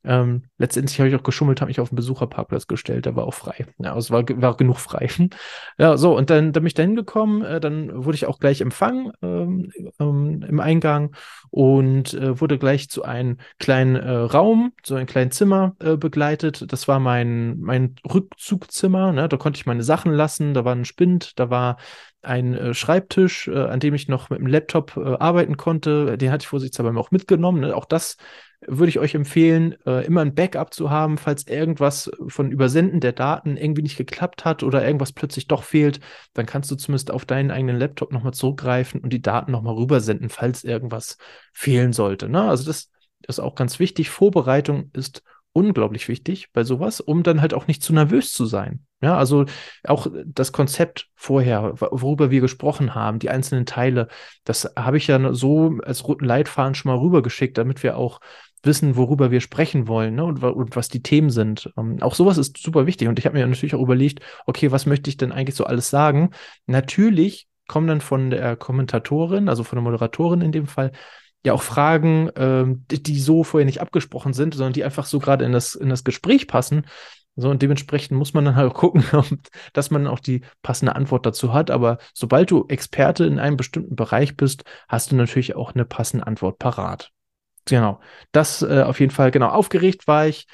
Ähm, 0.07 0.43
letztendlich 0.57 0.97
habe 0.99 1.09
ich 1.09 1.15
auch 1.15 1.23
geschummelt, 1.23 1.59
habe 1.59 1.67
mich 1.69 1.81
auf 1.81 1.89
den 1.89 1.97
Besucherparkplatz 1.97 2.67
gestellt, 2.67 3.05
der 3.05 3.17
war 3.17 3.27
auch 3.27 3.33
frei. 3.33 3.65
Ja, 3.77 3.95
es 3.97 4.09
war, 4.09 4.23
war 4.41 4.55
genug 4.55 4.77
frei. 4.77 5.09
ja, 5.77 5.97
so, 5.97 6.15
und 6.15 6.29
dann, 6.29 6.53
dann 6.53 6.63
bin 6.63 6.67
ich 6.67 6.73
da 6.73 6.83
hingekommen, 6.83 7.43
äh, 7.43 7.59
dann 7.59 8.05
wurde 8.05 8.15
ich 8.15 8.25
auch 8.25 8.39
gleich 8.39 8.61
empfangen 8.61 9.11
ähm, 9.21 9.69
ähm, 9.99 10.45
im 10.47 10.59
Eingang 10.61 11.13
und 11.49 12.13
äh, 12.13 12.39
wurde 12.39 12.57
gleich 12.57 12.89
zu 12.89 13.03
einem 13.03 13.37
kleinen 13.59 13.97
äh, 13.97 14.09
Raum, 14.09 14.71
so 14.81 14.95
ein 14.95 15.07
kleines 15.07 15.35
Zimmer 15.35 15.75
äh, 15.79 15.97
begleitet. 15.97 16.71
Das 16.71 16.87
war 16.87 16.99
mein, 16.99 17.59
mein 17.59 17.95
Rückzugzimmer, 18.09 19.11
ne? 19.11 19.27
da 19.27 19.35
konnte 19.35 19.57
ich 19.57 19.65
meine 19.65 19.83
Sachen 19.83 20.13
lassen, 20.13 20.53
da 20.53 20.63
war 20.63 20.73
ein 20.73 20.85
Spind, 20.85 21.37
da 21.37 21.49
war 21.49 21.75
ein 22.21 22.53
äh, 22.53 22.73
Schreibtisch, 22.73 23.47
äh, 23.47 23.57
an 23.57 23.79
dem 23.79 23.93
ich 23.93 24.07
noch 24.07 24.29
mit 24.29 24.39
dem 24.39 24.47
Laptop 24.47 24.97
äh, 24.97 25.15
arbeiten 25.19 25.57
konnte. 25.57 26.17
Den 26.17 26.31
hatte 26.31 26.43
ich 26.43 26.47
vorsichtshalber 26.47 26.99
auch 26.99 27.11
mitgenommen. 27.11 27.61
Ne? 27.61 27.75
Auch 27.75 27.85
das 27.85 28.17
würde 28.61 28.89
ich 28.89 28.99
euch 28.99 29.13
empfehlen, 29.13 29.75
äh, 29.85 30.05
immer 30.05 30.21
ein 30.21 30.33
Backup 30.33 30.73
zu 30.73 30.89
haben, 30.89 31.17
falls 31.17 31.45
irgendwas 31.47 32.09
von 32.27 32.51
Übersenden 32.51 32.99
der 32.99 33.11
Daten 33.11 33.55
irgendwie 33.55 33.83
nicht 33.83 33.97
geklappt 33.97 34.45
hat 34.45 34.63
oder 34.63 34.85
irgendwas 34.85 35.13
plötzlich 35.13 35.47
doch 35.47 35.63
fehlt, 35.63 35.99
dann 36.33 36.47
kannst 36.47 36.71
du 36.71 36.75
zumindest 36.75 37.11
auf 37.11 37.25
deinen 37.25 37.51
eigenen 37.51 37.77
Laptop 37.77 38.11
nochmal 38.11 38.33
zurückgreifen 38.33 39.01
und 39.01 39.13
die 39.13 39.21
Daten 39.21 39.51
nochmal 39.51 39.75
rübersenden, 39.75 40.29
falls 40.29 40.63
irgendwas 40.63 41.17
fehlen 41.53 41.93
sollte. 41.93 42.29
Ne? 42.29 42.41
Also 42.43 42.65
das 42.65 42.89
ist 43.27 43.39
auch 43.39 43.55
ganz 43.55 43.79
wichtig. 43.79 44.09
Vorbereitung 44.09 44.89
ist 44.93 45.23
unglaublich 45.57 46.07
wichtig 46.07 46.49
bei 46.53 46.63
sowas, 46.63 47.01
um 47.01 47.23
dann 47.23 47.41
halt 47.41 47.55
auch 47.55 47.65
nicht 47.65 47.81
zu 47.81 47.91
nervös 47.91 48.31
zu 48.31 48.45
sein. 48.45 48.85
Ja, 49.01 49.17
also 49.17 49.45
auch 49.83 50.07
das 50.25 50.51
Konzept 50.51 51.07
vorher, 51.15 51.73
worüber 51.79 52.29
wir 52.29 52.41
gesprochen 52.41 52.93
haben, 52.93 53.17
die 53.17 53.29
einzelnen 53.29 53.65
Teile, 53.65 54.07
das 54.43 54.71
habe 54.77 54.97
ich 54.97 55.07
ja 55.07 55.33
so 55.33 55.79
als 55.83 56.07
roten 56.07 56.25
Leitfaden 56.25 56.75
schon 56.75 56.91
mal 56.91 56.99
rübergeschickt, 56.99 57.57
damit 57.57 57.81
wir 57.81 57.97
auch 57.97 58.19
wissen, 58.63 58.95
worüber 58.95 59.31
wir 59.31 59.41
sprechen 59.41 59.87
wollen 59.87 60.15
ne? 60.15 60.25
und, 60.25 60.43
und 60.43 60.75
was 60.75 60.89
die 60.89 61.01
Themen 61.01 61.31
sind. 61.31 61.71
Ähm, 61.75 61.97
auch 62.01 62.13
sowas 62.13 62.37
ist 62.37 62.57
super 62.57 62.85
wichtig. 62.85 63.07
Und 63.07 63.17
ich 63.17 63.25
habe 63.25 63.37
mir 63.37 63.47
natürlich 63.47 63.75
auch 63.75 63.81
überlegt, 63.81 64.19
okay, 64.45 64.71
was 64.71 64.85
möchte 64.85 65.09
ich 65.09 65.17
denn 65.17 65.31
eigentlich 65.31 65.55
so 65.55 65.65
alles 65.65 65.89
sagen? 65.89 66.31
Natürlich 66.67 67.47
kommen 67.67 67.87
dann 67.87 68.01
von 68.01 68.29
der 68.29 68.55
Kommentatorin, 68.55 69.49
also 69.49 69.63
von 69.63 69.77
der 69.77 69.83
Moderatorin 69.83 70.41
in 70.41 70.51
dem 70.51 70.67
Fall, 70.67 70.91
ja 71.45 71.53
auch 71.53 71.61
Fragen, 71.61 72.29
ähm, 72.35 72.85
die, 72.91 73.01
die, 73.01 73.19
so 73.19 73.43
vorher 73.43 73.65
nicht 73.65 73.81
abgesprochen 73.81 74.33
sind, 74.33 74.53
sondern 74.53 74.73
die 74.73 74.83
einfach 74.83 75.05
so 75.05 75.19
gerade 75.19 75.45
in 75.45 75.51
das, 75.51 75.75
in 75.75 75.89
das 75.89 76.03
Gespräch 76.03 76.47
passen. 76.47 76.85
So, 77.35 77.49
und 77.49 77.61
dementsprechend 77.61 78.17
muss 78.17 78.33
man 78.33 78.45
dann 78.45 78.55
halt 78.55 78.73
gucken, 78.73 79.03
dass 79.73 79.91
man 79.91 80.07
auch 80.07 80.19
die 80.19 80.41
passende 80.63 80.95
Antwort 80.95 81.25
dazu 81.25 81.53
hat. 81.53 81.71
Aber 81.71 81.99
sobald 82.13 82.51
du 82.51 82.65
Experte 82.67 83.25
in 83.25 83.39
einem 83.39 83.57
bestimmten 83.57 83.95
Bereich 83.95 84.35
bist, 84.35 84.63
hast 84.87 85.11
du 85.11 85.15
natürlich 85.15 85.55
auch 85.55 85.73
eine 85.73 85.85
passende 85.85 86.25
Antwort 86.25 86.57
parat. 86.57 87.11
Genau. 87.65 87.99
Das 88.31 88.61
äh, 88.61 88.81
auf 88.81 88.99
jeden 88.99 89.11
Fall, 89.11 89.31
genau. 89.31 89.49
Aufgeregt 89.49 90.07
war 90.07 90.27
ich 90.27 90.47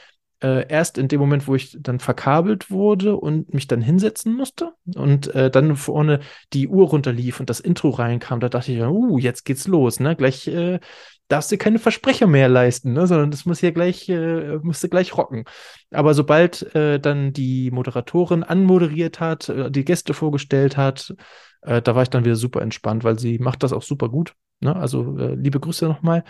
äh, 0.44 0.68
erst 0.68 0.98
in 0.98 1.08
dem 1.08 1.20
Moment, 1.20 1.48
wo 1.48 1.56
ich 1.56 1.78
dann 1.80 2.00
verkabelt 2.00 2.70
wurde 2.70 3.16
und 3.16 3.54
mich 3.54 3.68
dann 3.68 3.82
hinsetzen 3.82 4.36
musste 4.36 4.74
und 4.96 5.34
äh, 5.34 5.50
dann 5.50 5.76
vorne 5.76 6.20
die 6.52 6.68
Uhr 6.68 6.88
runterlief 6.88 7.40
und 7.40 7.50
das 7.50 7.60
Intro 7.60 7.90
reinkam, 7.90 8.40
da 8.40 8.50
dachte 8.50 8.72
ich, 8.72 8.82
uh, 8.82 9.18
jetzt 9.18 9.46
geht's 9.46 9.68
los, 9.68 10.00
ne? 10.00 10.16
Gleich 10.16 10.48
äh, 10.48 10.80
darfst 11.28 11.52
du 11.52 11.58
keine 11.58 11.80
Versprecher 11.80 12.28
mehr 12.28 12.50
leisten, 12.50 12.94
ne? 12.94 13.08
sondern 13.08 13.32
das 13.32 13.46
muss 13.46 13.60
hier 13.60 13.72
gleich, 13.72 14.10
äh, 14.10 14.58
musste 14.62 14.90
gleich 14.90 15.18
rocken. 15.18 15.46
Aber 15.92 16.14
sobald 16.14 16.76
äh, 16.76 17.00
dann 17.00 17.34
die 17.34 17.72
Moderatorin 17.72 18.44
anmoderiert 18.44 19.20
hat, 19.20 19.50
äh, 19.50 19.72
die 19.72 19.86
Gäste 19.86 20.14
vorgestellt 20.14 20.78
hat, 20.78 21.16
äh, 21.62 21.82
da 21.82 21.96
war 21.96 22.04
ich 22.04 22.10
dann 22.10 22.26
wieder 22.26 22.36
super 22.36 22.62
entspannt, 22.62 23.04
weil 23.04 23.18
sie 23.18 23.40
macht 23.40 23.64
das 23.64 23.74
auch 23.74 23.82
super 23.82 24.10
gut. 24.10 24.36
Ne? 24.60 24.76
Also 24.76 25.18
äh, 25.18 25.36
liebe 25.36 25.60
Grüße 25.60 25.88
nochmal. 25.88 26.24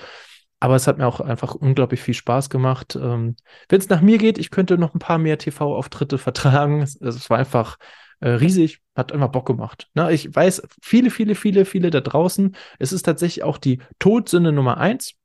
Aber 0.63 0.75
es 0.77 0.87
hat 0.87 0.97
mir 0.97 1.07
auch 1.07 1.19
einfach 1.19 1.55
unglaublich 1.55 1.99
viel 1.99 2.13
Spaß 2.13 2.49
gemacht. 2.49 2.95
Ähm, 2.95 3.35
Wenn 3.67 3.79
es 3.81 3.89
nach 3.89 3.99
mir 3.99 4.17
geht, 4.17 4.37
ich 4.37 4.49
könnte 4.49 4.77
noch 4.77 4.95
ein 4.95 4.99
paar 4.99 5.17
mehr 5.17 5.37
TV-Auftritte 5.37 6.17
vertragen. 6.17 6.81
Es, 6.81 6.95
es, 7.01 7.29
war 7.29 7.37
einfach 7.37 7.77
äh, 8.21 8.29
riesig, 8.29 8.79
hat 8.95 9.11
immer 9.11 9.27
Bock 9.27 9.45
gemacht. 9.45 9.89
Na, 9.93 10.05
ne? 10.05 10.13
ich 10.13 10.33
weiß, 10.33 10.61
viele, 10.81 11.09
viele, 11.09 11.35
viele, 11.35 11.65
viele 11.65 11.89
da 11.89 11.99
draußen, 11.99 12.55
es 12.79 12.93
ist 12.93 13.03
tatsächlich 13.03 13.43
auch 13.43 13.57
die 13.57 13.81
Todsünde 13.99 14.53
Nummer 14.53 14.77
eins. 14.77 15.15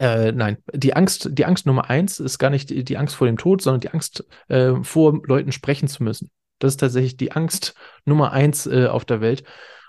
Äh, 0.00 0.32
nein, 0.32 0.58
die 0.74 0.92
Angst, 0.96 1.28
die 1.30 1.44
Angst 1.44 1.64
Nummer 1.64 1.88
eins 1.88 2.18
ist 2.18 2.40
gar 2.40 2.50
nicht 2.50 2.70
die, 2.70 2.82
die 2.82 2.96
Angst 2.96 3.14
vor 3.14 3.28
dem 3.28 3.36
Tod, 3.36 3.62
sondern 3.62 3.82
die 3.82 3.90
Angst 3.90 4.26
äh, 4.48 4.74
vor 4.82 5.20
Leuten 5.24 5.52
sprechen 5.52 5.86
zu 5.86 6.02
müssen. 6.02 6.32
Das 6.58 6.72
ist 6.72 6.78
tatsächlich 6.78 7.16
die 7.16 7.30
Angst 7.30 7.76
Nummer 8.06 8.32
eins 8.32 8.66
äh, 8.66 8.88
auf 8.88 9.04
der 9.04 9.20
Welt. 9.20 9.44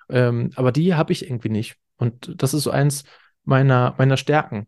Ähm, 0.10 0.52
aber 0.56 0.72
die 0.72 0.94
habe 0.94 1.12
ich 1.12 1.26
irgendwie 1.26 1.50
nicht. 1.50 1.78
Und 1.98 2.36
das 2.38 2.54
ist 2.54 2.62
so 2.62 2.70
eins, 2.70 3.04
meiner, 3.50 3.96
meiner 3.98 4.16
Stärken. 4.16 4.68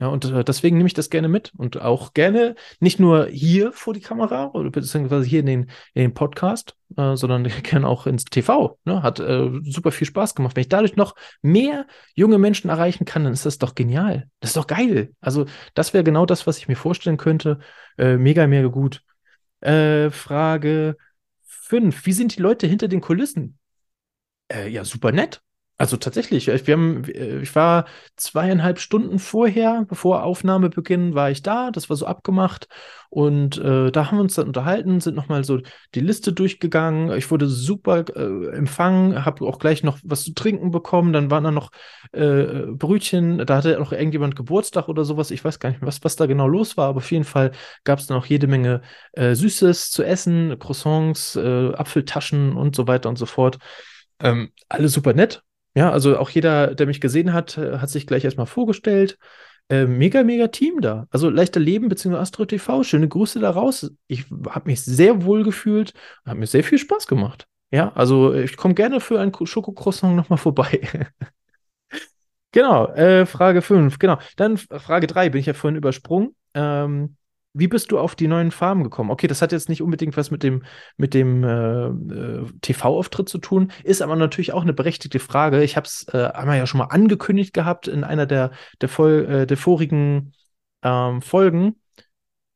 Ja, 0.00 0.06
und 0.06 0.24
äh, 0.24 0.44
deswegen 0.44 0.78
nehme 0.78 0.86
ich 0.86 0.94
das 0.94 1.10
gerne 1.10 1.28
mit 1.28 1.52
und 1.58 1.78
auch 1.78 2.14
gerne 2.14 2.54
nicht 2.78 2.98
nur 2.98 3.26
hier 3.26 3.70
vor 3.72 3.92
die 3.92 4.00
Kamera 4.00 4.46
oder 4.54 4.70
beziehungsweise 4.70 5.26
hier 5.26 5.40
in 5.40 5.46
den, 5.46 5.60
in 5.92 6.00
den 6.00 6.14
Podcast, 6.14 6.74
äh, 6.96 7.16
sondern 7.16 7.44
gerne 7.62 7.86
auch 7.86 8.06
ins 8.06 8.24
TV. 8.24 8.78
Ne? 8.86 9.02
Hat 9.02 9.20
äh, 9.20 9.50
super 9.64 9.92
viel 9.92 10.06
Spaß 10.06 10.34
gemacht. 10.34 10.56
Wenn 10.56 10.62
ich 10.62 10.70
dadurch 10.70 10.96
noch 10.96 11.16
mehr 11.42 11.86
junge 12.14 12.38
Menschen 12.38 12.70
erreichen 12.70 13.04
kann, 13.04 13.24
dann 13.24 13.34
ist 13.34 13.44
das 13.44 13.58
doch 13.58 13.74
genial. 13.74 14.30
Das 14.40 14.50
ist 14.50 14.56
doch 14.56 14.66
geil. 14.66 15.12
Also, 15.20 15.44
das 15.74 15.92
wäre 15.92 16.02
genau 16.02 16.24
das, 16.24 16.46
was 16.46 16.56
ich 16.56 16.66
mir 16.66 16.76
vorstellen 16.76 17.18
könnte. 17.18 17.58
Äh, 17.98 18.16
mega, 18.16 18.46
mega 18.46 18.68
gut. 18.68 19.02
Äh, 19.60 20.08
Frage 20.08 20.96
5. 21.44 22.06
Wie 22.06 22.12
sind 22.12 22.34
die 22.34 22.40
Leute 22.40 22.66
hinter 22.66 22.88
den 22.88 23.02
Kulissen? 23.02 23.58
Ja, 24.68 24.84
super 24.84 25.12
nett. 25.12 25.42
Also 25.80 25.96
tatsächlich, 25.96 26.46
wir 26.46 26.74
haben, 26.74 27.04
ich 27.06 27.54
war 27.54 27.86
zweieinhalb 28.16 28.78
Stunden 28.78 29.18
vorher, 29.18 29.86
bevor 29.88 30.24
Aufnahmebeginn, 30.24 31.14
war 31.14 31.30
ich 31.30 31.42
da. 31.42 31.70
Das 31.70 31.88
war 31.88 31.96
so 31.96 32.04
abgemacht. 32.04 32.68
Und 33.08 33.56
äh, 33.56 33.90
da 33.90 34.06
haben 34.06 34.18
wir 34.18 34.22
uns 34.22 34.34
dann 34.34 34.48
unterhalten, 34.48 35.00
sind 35.00 35.14
nochmal 35.16 35.42
so 35.42 35.60
die 35.94 36.00
Liste 36.00 36.34
durchgegangen. 36.34 37.16
Ich 37.16 37.30
wurde 37.30 37.46
super 37.48 38.04
äh, 38.14 38.48
empfangen, 38.54 39.24
habe 39.24 39.46
auch 39.46 39.58
gleich 39.58 39.82
noch 39.82 39.98
was 40.04 40.22
zu 40.22 40.34
trinken 40.34 40.70
bekommen. 40.70 41.14
Dann 41.14 41.30
waren 41.30 41.44
da 41.44 41.50
noch 41.50 41.70
äh, 42.12 42.66
Brötchen, 42.66 43.38
da 43.46 43.56
hatte 43.56 43.78
noch 43.78 43.92
irgendjemand 43.92 44.36
Geburtstag 44.36 44.86
oder 44.86 45.06
sowas. 45.06 45.30
Ich 45.30 45.42
weiß 45.42 45.60
gar 45.60 45.70
nicht 45.70 45.80
mehr, 45.80 45.88
was, 45.88 46.04
was 46.04 46.14
da 46.14 46.26
genau 46.26 46.46
los 46.46 46.76
war, 46.76 46.88
aber 46.88 46.98
auf 46.98 47.10
jeden 47.10 47.24
Fall 47.24 47.52
gab 47.84 48.00
es 48.00 48.06
dann 48.06 48.18
auch 48.18 48.26
jede 48.26 48.48
Menge 48.48 48.82
äh, 49.12 49.34
Süßes 49.34 49.90
zu 49.90 50.02
essen, 50.02 50.58
Croissants, 50.58 51.36
äh, 51.36 51.72
Apfeltaschen 51.72 52.54
und 52.54 52.76
so 52.76 52.86
weiter 52.86 53.08
und 53.08 53.16
so 53.16 53.24
fort. 53.24 53.56
Ähm, 54.20 54.50
alle 54.68 54.88
super 54.90 55.14
nett. 55.14 55.42
Ja, 55.74 55.90
also 55.90 56.18
auch 56.18 56.30
jeder, 56.30 56.74
der 56.74 56.86
mich 56.86 57.00
gesehen 57.00 57.32
hat, 57.32 57.56
äh, 57.56 57.78
hat 57.78 57.90
sich 57.90 58.06
gleich 58.06 58.24
erstmal 58.24 58.46
vorgestellt. 58.46 59.18
Äh, 59.68 59.86
mega, 59.86 60.24
mega 60.24 60.48
Team 60.48 60.80
da. 60.80 61.06
Also 61.10 61.30
leichter 61.30 61.60
Leben 61.60 61.88
bzw. 61.88 62.16
Astro 62.16 62.44
TV. 62.44 62.82
Schöne 62.82 63.08
Grüße 63.08 63.38
da 63.38 63.50
raus. 63.50 63.92
Ich 64.08 64.26
habe 64.48 64.68
mich 64.68 64.82
sehr 64.82 65.24
wohl 65.24 65.44
gefühlt, 65.44 65.94
hat 66.24 66.36
mir 66.36 66.46
sehr 66.46 66.64
viel 66.64 66.78
Spaß 66.78 67.06
gemacht. 67.06 67.46
Ja, 67.70 67.92
also 67.94 68.34
ich 68.34 68.56
komme 68.56 68.74
gerne 68.74 69.00
für 69.00 69.20
ein 69.20 69.32
Schokocroissant 69.32 70.16
nochmal 70.16 70.38
vorbei. 70.38 70.80
genau, 72.52 72.88
äh, 72.88 73.26
Frage 73.26 73.62
5. 73.62 74.00
Genau. 74.00 74.18
Dann 74.36 74.56
Frage 74.56 75.06
3 75.06 75.28
bin 75.28 75.40
ich 75.40 75.46
ja 75.46 75.54
vorhin 75.54 75.76
übersprungen. 75.76 76.34
Ähm, 76.54 77.16
wie 77.52 77.68
bist 77.68 77.90
du 77.90 77.98
auf 77.98 78.14
die 78.14 78.28
neuen 78.28 78.50
Farben 78.50 78.84
gekommen? 78.84 79.10
Okay, 79.10 79.26
das 79.26 79.42
hat 79.42 79.52
jetzt 79.52 79.68
nicht 79.68 79.82
unbedingt 79.82 80.16
was 80.16 80.30
mit 80.30 80.42
dem, 80.42 80.62
mit 80.96 81.14
dem 81.14 81.42
äh, 81.42 81.86
äh 81.86 82.46
TV-Auftritt 82.60 83.28
zu 83.28 83.38
tun, 83.38 83.72
ist 83.82 84.02
aber 84.02 84.16
natürlich 84.16 84.52
auch 84.52 84.62
eine 84.62 84.72
berechtigte 84.72 85.18
Frage. 85.18 85.62
Ich 85.62 85.76
habe 85.76 85.86
es 85.86 86.06
äh, 86.12 86.26
einmal 86.26 86.58
ja 86.58 86.66
schon 86.66 86.78
mal 86.78 86.86
angekündigt 86.86 87.52
gehabt 87.52 87.88
in 87.88 88.04
einer 88.04 88.26
der, 88.26 88.52
der, 88.80 88.88
Vol 88.88 89.26
äh, 89.26 89.46
der 89.46 89.56
vorigen 89.56 90.32
ähm, 90.82 91.22
Folgen, 91.22 91.76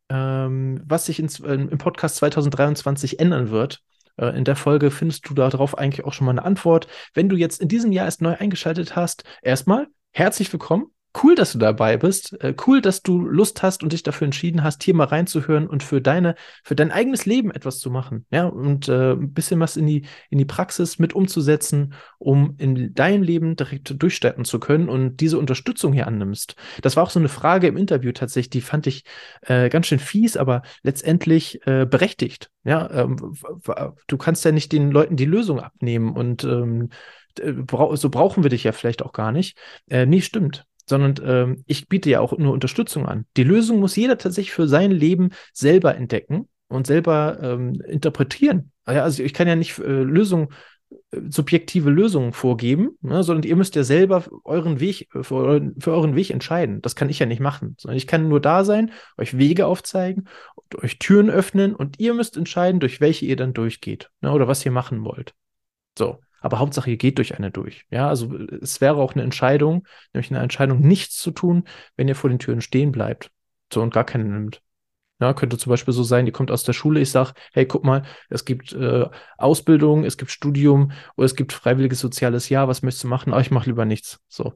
ähm, 0.09 0.81
was 0.85 1.07
sich 1.07 1.19
ins, 1.19 1.41
äh, 1.41 1.55
im 1.55 1.79
Podcast 1.79 2.17
2023 2.17 3.19
ändern 3.19 3.51
wird. 3.51 3.83
Äh, 4.17 4.37
in 4.37 4.45
der 4.45 4.57
Folge 4.57 4.91
findest 4.93 5.29
du 5.29 5.35
darauf 5.35 5.77
eigentlich 5.77 6.05
auch 6.05 6.13
schon 6.13 6.27
mal 6.27 6.33
eine 6.33 6.45
Antwort. 6.45 6.87
Wenn 7.15 7.29
du 7.29 7.37
jetzt 7.37 7.61
in 7.61 7.69
diesem 7.69 7.91
Jahr 7.91 8.07
erst 8.07 8.23
neu 8.23 8.37
eingeschaltet 8.37 8.95
hast, 8.95 9.25
erstmal 9.43 9.89
herzlich 10.13 10.53
willkommen 10.53 10.94
cool, 11.23 11.35
dass 11.35 11.53
du 11.53 11.59
dabei 11.59 11.97
bist. 11.97 12.41
Äh, 12.43 12.55
cool, 12.67 12.81
dass 12.81 13.03
du 13.03 13.21
Lust 13.21 13.63
hast 13.63 13.83
und 13.83 13.93
dich 13.93 14.03
dafür 14.03 14.25
entschieden 14.25 14.63
hast, 14.65 14.83
hier 14.83 14.95
mal 14.95 15.05
reinzuhören 15.05 15.67
und 15.67 15.83
für 15.83 16.01
deine, 16.01 16.35
für 16.63 16.75
dein 16.75 16.91
eigenes 16.91 17.27
Leben 17.27 17.51
etwas 17.51 17.79
zu 17.79 17.91
machen. 17.91 18.27
Ja, 18.31 18.47
und 18.47 18.89
äh, 18.89 19.13
ein 19.13 19.33
bisschen 19.33 19.61
was 19.61 19.77
in 19.77 19.87
die, 19.87 20.07
in 20.31 20.39
die 20.39 20.45
Praxis 20.45 20.99
mit 20.99 21.13
umzusetzen, 21.13 21.95
um 22.19 22.55
in 22.59 22.95
dein 22.95 23.23
Leben 23.23 23.57
direkt 23.57 24.03
durchstarten 24.03 24.45
zu 24.45 24.59
können 24.59 24.89
und 24.89 25.17
diese 25.21 25.39
Unterstützung 25.39 25.93
hier 25.93 26.07
annimmst. 26.07 26.57
Das 26.83 26.97
war 26.97 27.05
auch 27.05 27.11
so 27.11 27.21
eine 27.21 27.29
Frage 27.29 27.67
im 27.69 27.77
Interview 27.77 28.13
tatsächlich, 28.13 28.51
die 28.51 28.61
fand 28.61 28.87
ich 28.87 29.05
äh, 29.43 29.69
ganz 29.69 29.87
schön 29.87 29.99
fies, 29.99 30.37
aber 30.37 30.63
letztendlich 30.83 31.65
äh, 31.67 31.87
berechtigt. 31.87 32.51
Ja, 32.65 32.91
ähm, 32.91 33.37
du 34.07 34.17
kannst 34.17 34.45
ja 34.45 34.53
nicht 34.53 34.73
den 34.73 34.91
Leuten 34.91 35.17
die 35.17 35.27
Lösung 35.27 35.61
abnehmen 35.61 36.13
und 36.13 36.45
ähm, 36.45 36.89
so 37.37 38.11
brauchen 38.11 38.43
wir 38.43 38.51
dich 38.51 38.65
ja 38.65 38.73
vielleicht 38.73 39.03
auch 39.03 39.13
gar 39.13 39.33
nicht. 39.33 39.59
Äh, 39.89 40.07
nee, 40.07 40.21
stimmt 40.21 40.65
sondern 40.87 41.15
ähm, 41.25 41.65
ich 41.67 41.89
biete 41.89 42.11
ja 42.11 42.21
auch 42.21 42.37
nur 42.37 42.53
Unterstützung 42.53 43.07
an. 43.07 43.27
Die 43.37 43.45
Lösung 43.45 43.81
muss 43.81 43.97
jeder 43.97 44.19
tatsächlich 44.19 44.53
für 44.53 44.69
sein 44.69 44.91
Leben 44.91 45.31
selber 45.53 45.97
entdecken 45.97 46.49
und 46.69 46.87
selber 46.87 47.39
ähm, 47.43 47.81
interpretieren. 47.87 48.73
Also 48.85 49.23
ich 49.23 49.33
kann 49.33 49.49
ja 49.49 49.57
nicht 49.57 49.79
äh, 49.79 50.03
Lösungen, 50.03 50.49
äh, 51.11 51.21
subjektive 51.29 51.91
Lösungen 51.91 52.33
vorgeben, 52.33 52.99
ne, 53.01 53.23
sondern 53.23 53.49
ihr 53.49 53.57
müsst 53.57 53.75
ja 53.77 53.85
selber 53.85 54.25
euren 54.45 54.81
Weg, 54.81 55.09
äh, 55.15 55.23
für 55.23 55.37
euren, 55.37 55.81
für 55.81 55.93
euren 55.93 56.17
Weg 56.17 56.31
entscheiden. 56.31 56.83
Das 56.83 56.97
kann 56.97 57.09
ich 57.09 57.19
ja 57.19 57.27
nicht 57.27 57.41
machen, 57.41 57.77
sondern 57.79 57.97
ich 57.97 58.07
kann 58.07 58.29
nur 58.29 58.41
da 58.41 58.65
sein, 58.65 58.93
euch 59.17 59.39
Wege 59.39 59.67
aufzeigen, 59.67 60.29
euch 60.83 60.99
Türen 60.99 61.31
öffnen 61.31 61.75
und 61.75 61.99
ihr 61.99 62.15
müsst 62.15 62.37
entscheiden, 62.37 62.81
durch 62.81 63.01
welche 63.01 63.25
ihr 63.25 63.37
dann 63.37 63.55
durchgeht 63.55 64.11
ne, 64.21 64.33
oder 64.33 64.49
was 64.49 64.65
ihr 64.65 64.73
machen 64.73 65.05
wollt. 65.05 65.35
So. 65.99 66.19
Aber 66.45 66.59
Hauptsache, 66.59 66.91
ihr 66.91 66.99
geht 66.99 67.17
durch 67.17 67.39
eine 67.39 67.51
durch. 67.51 67.87
Ja, 67.89 68.07
also 68.07 68.37
es 68.61 68.83
wäre 68.83 68.97
auch 68.97 69.15
eine 69.15 69.23
Entscheidung, 69.23 69.87
nämlich 70.13 70.31
eine 70.31 70.41
Entscheidung, 70.43 70.81
nichts 70.81 71.17
zu 71.17 71.31
tun, 71.31 71.65
wenn 71.97 72.07
ihr 72.07 72.15
vor 72.15 72.29
den 72.29 72.39
Türen 72.39 72.61
stehen 72.61 72.93
bleibt. 72.93 73.31
So 73.73 73.81
und 73.81 73.95
gar 73.95 74.05
keine 74.05 74.25
nimmt. 74.25 74.61
Ja, 75.21 75.33
könnte 75.33 75.57
zum 75.57 75.71
Beispiel 75.71 75.95
so 75.95 76.03
sein, 76.03 76.27
ihr 76.27 76.35
kommt 76.35 76.51
aus 76.51 76.63
der 76.63 76.75
Schule, 76.75 77.01
ich 77.01 77.11
sage, 77.11 77.33
hey, 77.55 77.65
guck 77.65 77.83
mal, 77.83 78.03
es 78.29 78.45
gibt 78.45 78.75
äh, 78.75 79.07
Ausbildung, 79.39 80.05
es 80.05 80.19
gibt 80.19 80.31
Studium 80.31 80.93
oder 81.17 81.25
es 81.25 81.35
gibt 81.35 81.55
freiwilliges 81.55 82.01
soziales 82.01 82.51
Jahr, 82.51 82.69
was 82.69 82.83
möchtest 82.83 83.05
du 83.05 83.09
machen? 83.09 83.33
Aber 83.33 83.41
ich 83.41 83.51
mache 83.51 83.71
lieber 83.71 83.87
nichts. 83.87 84.21
So, 84.29 84.53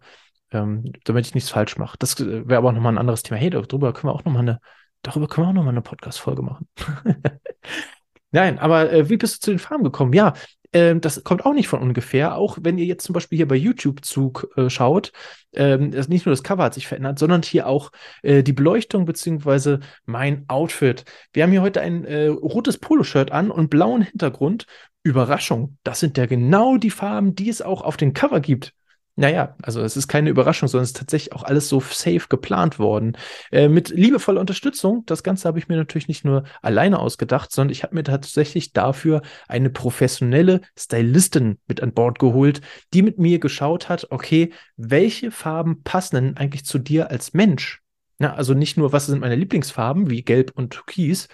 ähm, 0.50 0.92
damit 1.04 1.26
ich 1.26 1.34
nichts 1.34 1.48
falsch 1.48 1.78
mache. 1.78 1.96
Das 1.98 2.20
äh, 2.20 2.46
wäre 2.46 2.58
aber 2.58 2.72
nochmal 2.72 2.92
ein 2.92 2.98
anderes 2.98 3.22
Thema. 3.22 3.40
Hey, 3.40 3.48
darüber 3.48 3.94
können 3.94 4.12
wir 4.12 4.14
auch 4.14 4.26
nochmal 4.26 4.42
eine, 4.42 4.60
darüber 5.00 5.26
können 5.26 5.46
wir 5.46 5.50
auch 5.50 5.54
nochmal 5.54 5.72
eine 5.72 5.80
Podcast-Folge 5.80 6.42
machen. 6.42 6.68
Nein, 8.30 8.58
aber 8.58 8.92
äh, 8.92 9.08
wie 9.08 9.16
bist 9.16 9.36
du 9.36 9.40
zu 9.40 9.50
den 9.52 9.58
Farben 9.58 9.84
gekommen? 9.84 10.12
Ja, 10.12 10.34
ähm, 10.72 11.00
das 11.00 11.24
kommt 11.24 11.44
auch 11.46 11.54
nicht 11.54 11.68
von 11.68 11.80
ungefähr. 11.80 12.36
Auch 12.36 12.58
wenn 12.60 12.78
ihr 12.78 12.84
jetzt 12.84 13.04
zum 13.04 13.14
Beispiel 13.14 13.36
hier 13.36 13.48
bei 13.48 13.56
YouTube 13.56 14.04
zuschaut, 14.04 15.12
ähm, 15.54 15.90
nicht 15.90 16.26
nur 16.26 16.32
das 16.32 16.42
Cover 16.42 16.64
hat 16.64 16.74
sich 16.74 16.86
verändert, 16.86 17.18
sondern 17.18 17.42
hier 17.42 17.66
auch 17.66 17.90
äh, 18.22 18.42
die 18.42 18.52
Beleuchtung 18.52 19.04
beziehungsweise 19.04 19.80
mein 20.04 20.44
Outfit. 20.48 21.04
Wir 21.32 21.42
haben 21.42 21.50
hier 21.50 21.62
heute 21.62 21.80
ein 21.80 22.04
äh, 22.04 22.26
rotes 22.26 22.78
Poloshirt 22.78 23.32
an 23.32 23.50
und 23.50 23.70
blauen 23.70 24.02
Hintergrund. 24.02 24.66
Überraschung, 25.02 25.78
das 25.84 26.00
sind 26.00 26.18
ja 26.18 26.26
genau 26.26 26.76
die 26.76 26.90
Farben, 26.90 27.34
die 27.34 27.48
es 27.48 27.62
auch 27.62 27.82
auf 27.82 27.96
dem 27.96 28.12
Cover 28.12 28.40
gibt. 28.40 28.74
Naja, 29.18 29.56
also 29.62 29.82
es 29.82 29.96
ist 29.96 30.06
keine 30.06 30.30
Überraschung, 30.30 30.68
sondern 30.68 30.84
es 30.84 30.90
ist 30.90 30.96
tatsächlich 30.96 31.32
auch 31.32 31.42
alles 31.42 31.68
so 31.68 31.80
safe 31.80 32.28
geplant 32.28 32.78
worden. 32.78 33.16
Äh, 33.50 33.68
mit 33.68 33.88
liebevoller 33.88 34.40
Unterstützung. 34.40 35.02
Das 35.06 35.24
Ganze 35.24 35.48
habe 35.48 35.58
ich 35.58 35.66
mir 35.66 35.76
natürlich 35.76 36.06
nicht 36.06 36.24
nur 36.24 36.44
alleine 36.62 37.00
ausgedacht, 37.00 37.50
sondern 37.50 37.72
ich 37.72 37.82
habe 37.82 37.96
mir 37.96 38.04
tatsächlich 38.04 38.74
dafür 38.74 39.22
eine 39.48 39.70
professionelle 39.70 40.60
Stylistin 40.78 41.58
mit 41.66 41.82
an 41.82 41.94
Bord 41.94 42.20
geholt, 42.20 42.60
die 42.94 43.02
mit 43.02 43.18
mir 43.18 43.40
geschaut 43.40 43.88
hat, 43.88 44.06
okay, 44.10 44.52
welche 44.76 45.32
Farben 45.32 45.82
passen 45.82 46.14
denn 46.14 46.36
eigentlich 46.36 46.64
zu 46.64 46.78
dir 46.78 47.10
als 47.10 47.34
Mensch? 47.34 47.82
Na, 48.18 48.34
also 48.34 48.54
nicht 48.54 48.76
nur, 48.76 48.92
was 48.92 49.06
sind 49.06 49.18
meine 49.18 49.34
Lieblingsfarben, 49.34 50.10
wie 50.10 50.22
Gelb 50.22 50.52
und 50.54 50.70
Türkis. 50.74 51.26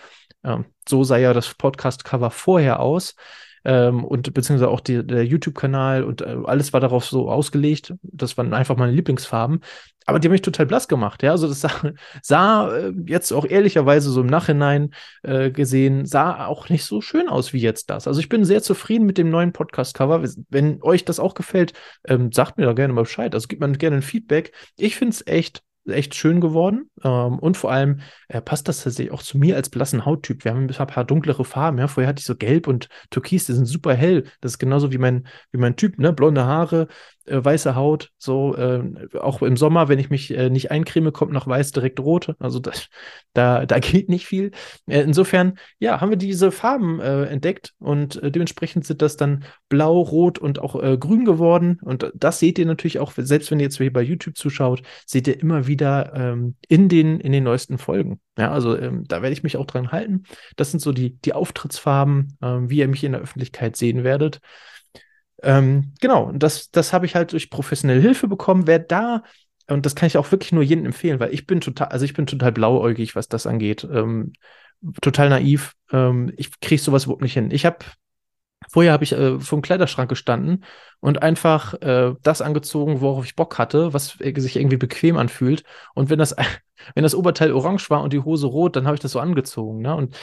Ähm, 0.43 0.64
so 0.88 1.05
sah 1.05 1.19
ja 1.19 1.35
das 1.35 1.53
Podcast-Cover 1.53 2.31
vorher 2.31 2.81
aus 2.81 3.14
ähm, 3.64 4.04
und 4.04 4.33
beziehungsweise 4.35 4.71
auch 4.71 4.80
die, 4.80 5.06
der 5.06 5.25
YouTube-Kanal 5.25 6.04
und 6.04 6.21
äh, 6.21 6.37
alles 6.44 6.73
war 6.73 6.80
darauf 6.80 7.04
so 7.04 7.30
ausgelegt. 7.30 7.94
Das 8.02 8.37
waren 8.37 8.52
einfach 8.52 8.76
meine 8.76 8.92
Lieblingsfarben. 8.92 9.61
Aber 10.06 10.18
die 10.18 10.28
haben 10.28 10.33
mich 10.33 10.42
total 10.42 10.66
blass 10.66 10.87
gemacht, 10.87 11.23
ja. 11.23 11.30
Also 11.30 11.49
das 11.49 11.62
sah, 11.62 11.71
sah 12.23 12.76
äh, 12.76 12.92
jetzt 13.06 13.33
auch 13.33 13.47
ehrlicherweise 13.47 14.11
so 14.11 14.21
im 14.21 14.26
Nachhinein 14.26 14.90
äh, 15.23 15.50
gesehen, 15.50 16.04
sah 16.04 16.47
auch 16.47 16.68
nicht 16.68 16.85
so 16.85 17.00
schön 17.00 17.28
aus 17.28 17.52
wie 17.52 17.61
jetzt 17.61 17.88
das. 17.90 18.06
Also 18.06 18.21
ich 18.21 18.28
bin 18.28 18.44
sehr 18.44 18.62
zufrieden 18.62 19.06
mit 19.06 19.18
dem 19.18 19.30
neuen 19.30 19.52
Podcast-Cover. 19.52 20.23
Wenn 20.50 20.83
euch 20.83 21.04
das 21.04 21.21
auch 21.21 21.35
gefällt, 21.35 21.73
ähm, 22.06 22.33
sagt 22.33 22.59
mir 22.59 22.66
da 22.66 22.75
gerne 22.75 22.92
mal 22.92 23.02
Bescheid. 23.02 23.35
Also 23.35 23.49
gibt 23.49 23.62
mir 23.62 23.73
gerne 23.73 23.97
ein 23.97 24.02
Feedback. 24.02 24.52
Ich 24.76 24.97
finde 24.97 25.14
es 25.14 25.26
echt 25.26 25.62
echt 25.87 26.14
schön 26.14 26.41
geworden. 26.41 26.91
Ähm, 27.03 27.38
und 27.38 27.57
vor 27.57 27.71
allem 27.71 28.00
äh, 28.29 28.41
passt 28.41 28.69
das 28.69 28.83
tatsächlich 28.83 29.12
auch 29.12 29.23
zu 29.23 29.38
mir 29.38 29.57
als 29.57 29.69
blassen 29.69 30.05
Hauttyp. 30.05 30.45
Wir 30.45 30.53
haben 30.53 30.69
ein 30.69 30.87
paar 30.87 31.05
dunklere 31.05 31.45
Farben. 31.45 31.79
Ja? 31.79 31.88
Vorher 31.88 32.09
hatte 32.09 32.21
ich 32.21 32.26
so 32.26 32.37
gelb 32.37 32.67
und 32.67 32.88
türkis, 33.11 33.47
die 33.47 33.53
sind 33.53 33.67
super 33.67 33.95
hell. 33.95 34.25
Das 34.41 34.53
ist 34.53 34.59
genauso 34.59 34.93
wie 34.93 34.99
mein, 34.99 35.26
wie 35.53 35.59
mein 35.59 35.76
Typ, 35.76 35.99
ne? 35.99 36.12
Blonde 36.12 36.45
Haare, 36.45 36.88
äh, 37.26 37.43
weiße 37.43 37.75
Haut. 37.75 38.11
So, 38.19 38.57
äh, 38.57 38.83
auch 39.19 39.43
im 39.43 39.57
Sommer, 39.57 39.88
wenn 39.88 39.99
ich 39.99 40.11
mich 40.11 40.35
äh, 40.35 40.50
nicht 40.50 40.71
eincreme, 40.71 41.12
kommt 41.12 41.33
noch 41.33 41.47
weiß 41.47 41.73
direkt 41.73 42.00
rot. 42.00 42.35
Also 42.38 42.59
das, 42.59 42.88
da, 43.33 43.67
da 43.67 43.79
geht 43.79 44.09
nicht 44.09 44.26
viel. 44.26 44.53
Äh, 44.87 45.03
insofern, 45.03 45.59
ja, 45.79 46.00
haben 46.00 46.11
wir 46.11 46.17
diese 46.17 46.50
Farben 46.50 47.00
äh, 47.00 47.25
entdeckt 47.25 47.75
und 47.79 48.21
dementsprechend 48.23 48.87
sind 48.87 49.03
das 49.03 49.17
dann 49.17 49.45
blau, 49.69 50.00
rot 50.00 50.38
und 50.38 50.59
auch 50.59 50.75
grün 50.99 51.25
geworden. 51.25 51.79
Und 51.83 52.11
das 52.14 52.38
seht 52.38 52.59
ihr 52.59 52.67
natürlich 52.67 52.99
auch, 52.99 53.12
selbst 53.17 53.50
wenn 53.50 53.61
ihr 53.61 53.64
jetzt 53.64 53.79
hier 53.79 53.93
bei 53.93 54.03
YouTube 54.03 54.37
zuschaut, 54.37 54.83
seht 55.07 55.29
ihr 55.29 55.41
immer 55.41 55.67
wieder 55.67 55.74
wieder 55.75 56.12
ähm, 56.14 56.54
in, 56.69 56.88
den, 56.88 57.19
in 57.19 57.33
den 57.33 57.45
neuesten 57.45 57.78
Folgen. 57.78 58.21
Ja, 58.38 58.52
also 58.52 58.78
ähm, 58.78 59.04
da 59.09 59.23
werde 59.23 59.33
ich 59.33 59.43
mich 59.43 59.57
auch 59.57 59.66
dran 59.66 59.90
halten. 59.90 60.23
Das 60.57 60.71
sind 60.71 60.81
so 60.81 60.93
die, 60.93 61.19
die 61.21 61.33
Auftrittsfarben, 61.33 62.38
ähm, 62.40 62.71
wie 62.71 62.78
ihr 62.78 62.88
mich 62.88 63.02
in 63.02 63.12
der 63.12 63.21
Öffentlichkeit 63.21 63.76
sehen 63.76 64.04
werdet. 64.04 64.40
Ähm, 65.43 65.93
genau, 66.00 66.33
das, 66.33 66.71
das 66.71 66.93
habe 66.93 67.07
ich 67.07 67.14
halt 67.14 67.33
durch 67.33 67.50
professionelle 67.50 68.00
Hilfe 68.00 68.28
bekommen. 68.28 68.66
Wer 68.66 68.78
da, 68.78 69.25
und 69.69 69.85
das 69.85 69.95
kann 69.95 70.07
ich 70.07 70.16
auch 70.16 70.31
wirklich 70.31 70.52
nur 70.52 70.62
jedem 70.62 70.87
empfehlen, 70.87 71.19
weil 71.19 71.35
ich 71.35 71.47
bin 71.47 71.61
total, 71.61 71.88
also 71.88 72.04
ich 72.04 72.14
bin 72.14 72.26
total 72.26 72.52
blauäugig, 72.52 73.16
was 73.16 73.28
das 73.28 73.47
angeht. 73.47 73.87
Ähm, 73.90 74.33
total 75.02 75.28
naiv. 75.28 75.73
Ähm, 75.93 76.33
ich 76.37 76.61
kriege 76.61 76.81
sowas 76.81 77.04
überhaupt 77.04 77.23
nicht 77.23 77.35
hin. 77.35 77.50
Ich 77.50 77.66
habe 77.66 77.85
Vorher 78.71 78.92
habe 78.92 79.04
ich 79.04 79.12
äh, 79.12 79.40
vor 79.40 79.59
dem 79.59 79.62
Kleiderschrank 79.62 80.09
gestanden 80.09 80.64
und 81.00 81.23
einfach 81.23 81.75
äh, 81.83 82.14
das 82.23 82.42
angezogen, 82.42 83.00
worauf 83.00 83.25
ich 83.25 83.37
Bock 83.37 83.59
hatte, 83.59 83.92
was 83.92 84.18
sich 84.18 84.56
irgendwie 84.56 84.76
bequem 84.76 85.16
anfühlt. 85.16 85.64
Und 85.94 86.11
wenn 86.11 86.18
das, 86.18 86.35
wenn 86.94 87.02
das 87.02 87.14
Oberteil 87.14 87.52
orange 87.52 87.90
war 87.90 88.02
und 88.02 88.12
die 88.12 88.21
Hose 88.21 88.47
rot, 88.47 88.76
dann 88.76 88.87
habe 88.87 88.94
ich 88.94 89.00
das 89.00 89.12
so 89.12 89.21
angezogen. 89.21 89.80
Ne? 89.80 89.94
Und 89.94 90.16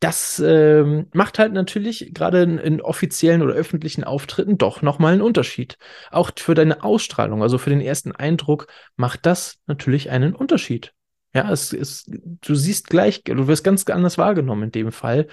das 0.00 0.42
ähm, 0.44 1.08
macht 1.12 1.38
halt 1.38 1.52
natürlich 1.52 2.12
gerade 2.14 2.42
in, 2.42 2.56
in, 2.56 2.80
offiziellen 2.80 3.42
oder 3.42 3.52
öffentlichen 3.52 4.02
Auftritten 4.02 4.56
doch 4.56 4.80
nochmal 4.80 5.12
einen 5.12 5.22
Unterschied. 5.22 5.76
Auch 6.10 6.30
für 6.36 6.54
deine 6.54 6.82
Ausstrahlung, 6.82 7.42
also 7.42 7.58
für 7.58 7.68
den 7.68 7.82
ersten 7.82 8.12
Eindruck, 8.12 8.66
macht 8.96 9.26
das 9.26 9.58
natürlich 9.66 10.08
einen 10.10 10.34
Unterschied. 10.34 10.94
Ja, 11.34 11.52
es 11.52 11.72
ist, 11.72 12.10
du 12.40 12.54
siehst 12.54 12.88
gleich, 12.88 13.22
du 13.24 13.46
wirst 13.46 13.62
ganz 13.62 13.84
anders 13.86 14.16
wahrgenommen 14.16 14.64
in 14.64 14.72
dem 14.72 14.90
Fall. 14.90 15.28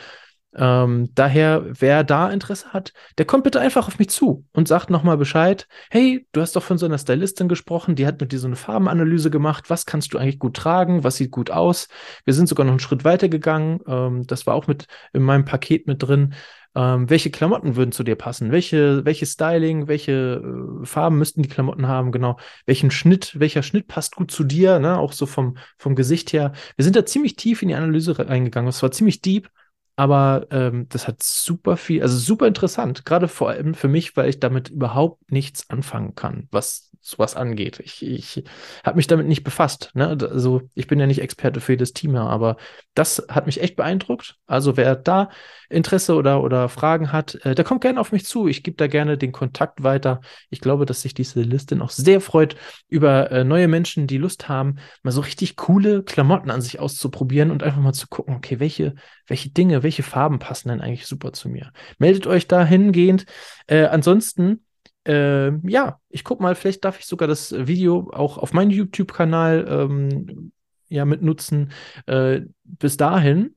Ähm, 0.57 1.09
daher, 1.13 1.65
wer 1.79 2.03
da 2.03 2.29
Interesse 2.29 2.73
hat, 2.73 2.93
der 3.17 3.25
kommt 3.25 3.43
bitte 3.43 3.59
einfach 3.59 3.87
auf 3.87 3.99
mich 3.99 4.09
zu 4.09 4.45
und 4.53 4.67
sagt 4.67 4.89
nochmal 4.89 5.17
Bescheid. 5.17 5.67
Hey, 5.91 6.27
du 6.31 6.41
hast 6.41 6.55
doch 6.55 6.63
von 6.63 6.79
so 6.79 6.87
einer 6.87 6.97
Stylistin 6.97 7.47
gesprochen, 7.47 7.95
die 7.95 8.07
hat 8.07 8.19
mit 8.19 8.31
dir 8.31 8.39
so 8.39 8.47
eine 8.47 8.55
Farbenanalyse 8.55 9.29
gemacht. 9.29 9.69
Was 9.69 9.85
kannst 9.85 10.13
du 10.13 10.17
eigentlich 10.17 10.39
gut 10.39 10.55
tragen? 10.55 11.03
Was 11.03 11.17
sieht 11.17 11.31
gut 11.31 11.51
aus? 11.51 11.89
Wir 12.25 12.33
sind 12.33 12.49
sogar 12.49 12.65
noch 12.65 12.73
einen 12.73 12.79
Schritt 12.79 13.03
weiter 13.03 13.29
gegangen. 13.29 13.79
Ähm, 13.87 14.25
das 14.25 14.47
war 14.47 14.55
auch 14.55 14.65
mit 14.67 14.87
in 15.13 15.21
meinem 15.21 15.45
Paket 15.45 15.85
mit 15.85 16.01
drin. 16.01 16.33
Ähm, 16.75 17.09
welche 17.09 17.31
Klamotten 17.31 17.75
würden 17.75 17.91
zu 17.91 18.03
dir 18.03 18.15
passen? 18.15 18.51
Welche, 18.51 19.05
welche 19.05 19.25
Styling, 19.25 19.87
welche 19.87 20.43
äh, 20.81 20.85
Farben 20.85 21.17
müssten 21.17 21.41
die 21.41 21.49
Klamotten 21.49 21.87
haben? 21.87 22.11
Genau. 22.11 22.37
Welchen 22.65 22.91
Schnitt, 22.91 23.39
welcher 23.39 23.63
Schnitt 23.63 23.87
passt 23.87 24.15
gut 24.15 24.31
zu 24.31 24.43
dir? 24.43 24.79
Ne? 24.79 24.97
Auch 24.97 25.11
so 25.11 25.25
vom, 25.25 25.57
vom 25.77 25.95
Gesicht 25.95 26.33
her. 26.33 26.53
Wir 26.75 26.83
sind 26.83 26.95
da 26.95 27.05
ziemlich 27.05 27.35
tief 27.35 27.61
in 27.61 27.69
die 27.69 27.75
Analyse 27.75 28.17
reingegangen. 28.17 28.69
Es 28.69 28.83
war 28.83 28.91
ziemlich 28.91 29.21
deep. 29.21 29.49
Aber 29.97 30.45
ähm, 30.51 30.85
das 30.89 31.07
hat 31.07 31.23
super 31.23 31.75
viel, 31.75 32.03
also 32.03 32.17
super 32.17 32.45
interessant, 32.45 33.03
gerade 33.03 33.27
vor 33.27 33.49
allem 33.49 33.73
für 33.73 33.87
mich, 33.87 34.15
weil 34.15 34.29
ich 34.29 34.39
damit 34.39 34.69
überhaupt 34.69 35.31
nichts 35.31 35.69
anfangen 35.71 36.13
kann, 36.13 36.47
was 36.51 36.87
sowas 37.07 37.35
angeht. 37.35 37.79
Ich, 37.79 38.05
ich 38.05 38.43
habe 38.83 38.97
mich 38.97 39.07
damit 39.07 39.27
nicht 39.27 39.43
befasst. 39.43 39.91
Ne? 39.93 40.17
Also 40.21 40.63
ich 40.75 40.87
bin 40.87 40.99
ja 40.99 41.07
nicht 41.07 41.21
Experte 41.21 41.61
für 41.61 41.71
jedes 41.73 41.93
Team, 41.93 42.15
aber 42.15 42.57
das 42.95 43.25
hat 43.29 43.45
mich 43.45 43.61
echt 43.61 43.77
beeindruckt. 43.77 44.35
Also 44.45 44.75
wer 44.75 44.95
da 44.95 45.29
Interesse 45.69 46.15
oder, 46.15 46.43
oder 46.43 46.67
Fragen 46.67 47.11
hat, 47.11 47.35
äh, 47.45 47.55
der 47.55 47.63
kommt 47.63 47.81
gerne 47.81 47.99
auf 47.99 48.11
mich 48.11 48.25
zu. 48.25 48.47
Ich 48.47 48.61
gebe 48.61 48.75
da 48.75 48.87
gerne 48.87 49.17
den 49.17 49.31
Kontakt 49.31 49.83
weiter. 49.83 50.21
Ich 50.49 50.59
glaube, 50.59 50.85
dass 50.85 51.01
sich 51.01 51.13
diese 51.13 51.41
Liste 51.41 51.81
auch 51.81 51.91
sehr 51.91 52.19
freut 52.19 52.55
über 52.89 53.31
äh, 53.31 53.43
neue 53.43 53.67
Menschen, 53.67 54.07
die 54.07 54.17
Lust 54.17 54.49
haben, 54.49 54.75
mal 55.03 55.11
so 55.11 55.21
richtig 55.21 55.55
coole 55.55 56.03
Klamotten 56.03 56.51
an 56.51 56.61
sich 56.61 56.79
auszuprobieren 56.79 57.51
und 57.51 57.63
einfach 57.63 57.81
mal 57.81 57.93
zu 57.93 58.07
gucken, 58.07 58.35
okay, 58.35 58.59
welche, 58.59 58.95
welche 59.27 59.49
Dinge, 59.49 59.83
welche 59.87 60.03
Farben 60.03 60.39
passen 60.39 60.67
denn 60.67 60.81
eigentlich 60.81 61.07
super 61.07 61.31
zu 61.31 61.47
mir. 61.47 61.71
Meldet 61.97 62.27
euch 62.27 62.47
dahingehend. 62.47 63.25
Äh, 63.67 63.85
ansonsten 63.85 64.65
äh, 65.07 65.51
ja, 65.67 65.99
ich 66.09 66.25
guck 66.25 66.41
mal, 66.41 66.53
vielleicht 66.53 66.83
darf 66.83 66.99
ich 66.99 67.05
sogar 67.05 67.29
das 67.29 67.53
Video 67.57 68.11
auch 68.11 68.37
auf 68.37 68.51
meinem 68.51 68.71
YouTube-Kanal 68.71 69.65
ähm, 69.69 70.51
ja 70.89 71.05
mitnutzen. 71.05 71.71
Äh, 72.07 72.41
bis 72.65 72.97
dahin 72.97 73.55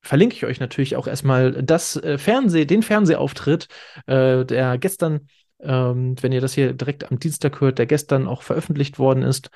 verlinke 0.00 0.36
ich 0.36 0.44
euch 0.44 0.60
natürlich 0.60 0.94
auch 0.94 1.08
erstmal 1.08 1.62
das 1.62 1.96
äh, 1.96 2.18
Fernseh, 2.18 2.66
den 2.66 2.82
Fernsehauftritt, 2.82 3.66
äh, 4.06 4.44
der 4.44 4.78
gestern, 4.78 5.26
ähm, 5.60 6.14
wenn 6.20 6.32
ihr 6.32 6.40
das 6.40 6.54
hier 6.54 6.72
direkt 6.72 7.10
am 7.10 7.18
Dienstag 7.18 7.60
hört, 7.60 7.78
der 7.78 7.86
gestern 7.86 8.28
auch 8.28 8.42
veröffentlicht 8.42 9.00
worden 9.00 9.24
ist, 9.24 9.50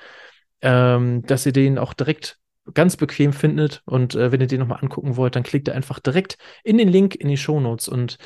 ähm, 0.61 1.21
dass 1.23 1.45
ihr 1.45 1.53
den 1.53 1.77
auch 1.77 1.93
direkt 1.93 2.37
ganz 2.73 2.97
bequem 2.97 3.33
findet. 3.33 3.81
Und 3.85 4.15
äh, 4.15 4.31
wenn 4.31 4.41
ihr 4.41 4.47
den 4.47 4.59
nochmal 4.59 4.79
angucken 4.81 5.15
wollt, 5.15 5.35
dann 5.35 5.43
klickt 5.43 5.67
ihr 5.67 5.75
einfach 5.75 5.99
direkt 5.99 6.37
in 6.63 6.77
den 6.77 6.89
Link 6.89 7.15
in 7.15 7.27
die 7.27 7.37
Shownotes. 7.37 7.87
Und 7.87 8.17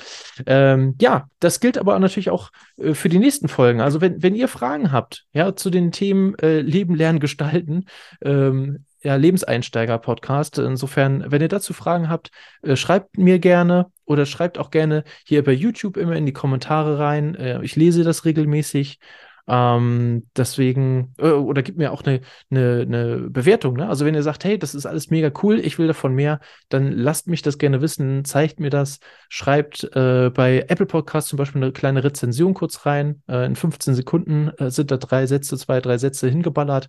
ähm, 0.46 0.96
ja, 1.00 1.28
das 1.40 1.60
gilt 1.60 1.78
aber 1.78 1.98
natürlich 2.00 2.30
auch 2.30 2.52
äh, 2.78 2.94
für 2.94 3.10
die 3.10 3.20
nächsten 3.20 3.48
Folgen. 3.48 3.82
Also 3.82 4.02
wenn, 4.02 4.22
wenn 4.22 4.36
ihr 4.36 4.48
Fragen 4.48 4.92
habt, 4.92 5.26
ja, 5.34 5.56
zu 5.56 5.70
den 5.70 5.92
Themen 5.92 6.36
äh, 6.40 6.62
Leben, 6.62 6.96
Lernen, 6.96 7.20
Gestalten, 7.20 7.86
ähm, 8.22 8.86
ja, 9.04 9.16
Lebenseinsteiger-Podcast. 9.16 10.60
Insofern, 10.60 11.32
wenn 11.32 11.42
ihr 11.42 11.48
dazu 11.48 11.74
Fragen 11.74 12.10
habt, 12.10 12.32
äh, 12.62 12.76
schreibt 12.76 13.18
mir 13.18 13.40
gerne 13.40 13.88
oder 14.06 14.26
schreibt 14.26 14.58
auch 14.58 14.72
gerne 14.72 15.04
hier 15.26 15.44
bei 15.44 15.54
YouTube 15.54 15.98
immer 15.98 16.16
in 16.16 16.26
die 16.26 16.34
Kommentare 16.34 17.00
rein. 17.00 17.36
Äh, 17.36 17.64
ich 17.64 17.76
lese 17.76 18.04
das 18.04 18.26
regelmäßig. 18.26 19.00
Ähm, 19.48 20.28
deswegen, 20.36 21.14
äh, 21.18 21.30
oder 21.30 21.64
gibt 21.64 21.78
mir 21.78 21.92
auch 21.92 22.04
eine, 22.04 22.22
eine, 22.50 22.82
eine 22.82 23.18
Bewertung. 23.30 23.76
Ne? 23.76 23.88
Also 23.88 24.06
wenn 24.06 24.16
ihr 24.16 24.24
sagt, 24.24 24.44
hey, 24.44 24.58
das 24.58 24.76
ist 24.76 24.86
alles 24.86 25.10
mega 25.10 25.32
cool, 25.44 25.60
ich 25.60 25.80
will 25.80 25.88
davon 25.88 26.14
mehr, 26.14 26.40
dann 26.70 26.92
lasst 26.92 27.28
mich 27.28 27.42
das 27.42 27.58
gerne 27.58 27.82
wissen, 27.82 28.24
zeigt 28.26 28.60
mir 28.60 28.70
das, 28.70 29.00
schreibt 29.30 29.84
äh, 29.96 30.30
bei 30.30 30.66
Apple 30.68 30.86
Podcasts 30.86 31.30
zum 31.30 31.38
Beispiel 31.38 31.62
eine 31.64 31.72
kleine 31.72 32.04
Rezension 32.04 32.54
kurz 32.54 32.86
rein. 32.86 33.24
Äh, 33.28 33.46
in 33.46 33.56
15 33.56 33.96
Sekunden 33.96 34.50
äh, 34.58 34.70
sind 34.70 34.92
da 34.92 34.98
drei 34.98 35.26
Sätze, 35.26 35.58
zwei, 35.58 35.82
drei 35.82 35.98
Sätze 35.98 36.30
hingeballert. 36.30 36.88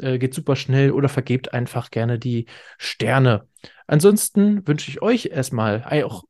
Äh, 0.00 0.18
geht 0.18 0.34
super 0.34 0.56
schnell 0.56 0.92
oder 0.92 1.08
vergebt 1.08 1.52
einfach 1.52 1.90
gerne 1.90 2.18
die 2.18 2.46
Sterne. 2.78 3.46
Ansonsten 3.86 4.66
wünsche 4.66 4.90
ich 4.90 5.02
euch 5.02 5.26
erstmal 5.26 5.84
auch 6.04 6.24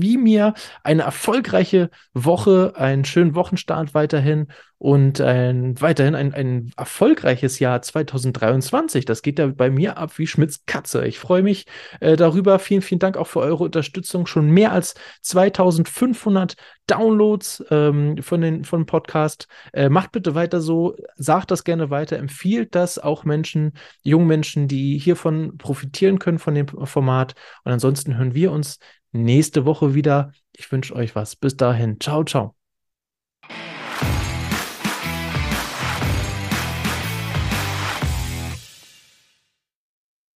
wie 0.00 0.16
mir 0.16 0.54
eine 0.82 1.02
erfolgreiche 1.02 1.90
Woche, 2.12 2.74
einen 2.76 3.04
schönen 3.04 3.34
Wochenstart 3.34 3.94
weiterhin 3.94 4.48
und 4.84 5.18
ein, 5.22 5.80
weiterhin 5.80 6.14
ein, 6.14 6.34
ein 6.34 6.70
erfolgreiches 6.76 7.58
Jahr 7.58 7.80
2023. 7.80 9.06
Das 9.06 9.22
geht 9.22 9.38
ja 9.38 9.46
bei 9.46 9.70
mir 9.70 9.96
ab 9.96 10.18
wie 10.18 10.26
Schmitz 10.26 10.66
Katze. 10.66 11.06
Ich 11.06 11.18
freue 11.18 11.42
mich 11.42 11.64
äh, 12.00 12.16
darüber. 12.16 12.58
Vielen, 12.58 12.82
vielen 12.82 12.98
Dank 12.98 13.16
auch 13.16 13.26
für 13.26 13.40
eure 13.40 13.64
Unterstützung. 13.64 14.26
Schon 14.26 14.50
mehr 14.50 14.72
als 14.72 14.94
2500 15.22 16.56
Downloads 16.86 17.64
ähm, 17.70 18.18
von 18.22 18.42
den 18.42 18.64
von 18.64 18.84
Podcast. 18.84 19.48
Äh, 19.72 19.88
macht 19.88 20.12
bitte 20.12 20.34
weiter 20.34 20.60
so. 20.60 20.96
Sagt 21.16 21.50
das 21.50 21.64
gerne 21.64 21.88
weiter. 21.88 22.18
Empfiehlt 22.18 22.74
das 22.74 22.98
auch 22.98 23.24
Menschen, 23.24 23.72
jungen 24.02 24.26
Menschen, 24.26 24.68
die 24.68 24.98
hiervon 24.98 25.56
profitieren 25.56 26.18
können 26.18 26.38
von 26.38 26.54
dem 26.54 26.66
Format. 26.68 27.34
Und 27.64 27.72
ansonsten 27.72 28.18
hören 28.18 28.34
wir 28.34 28.52
uns 28.52 28.78
nächste 29.14 29.64
Woche 29.64 29.94
wieder. 29.94 30.32
Ich 30.52 30.70
wünsche 30.70 30.94
euch 30.94 31.14
was. 31.14 31.36
Bis 31.36 31.56
dahin. 31.56 32.00
Ciao, 32.00 32.24
ciao. 32.24 32.56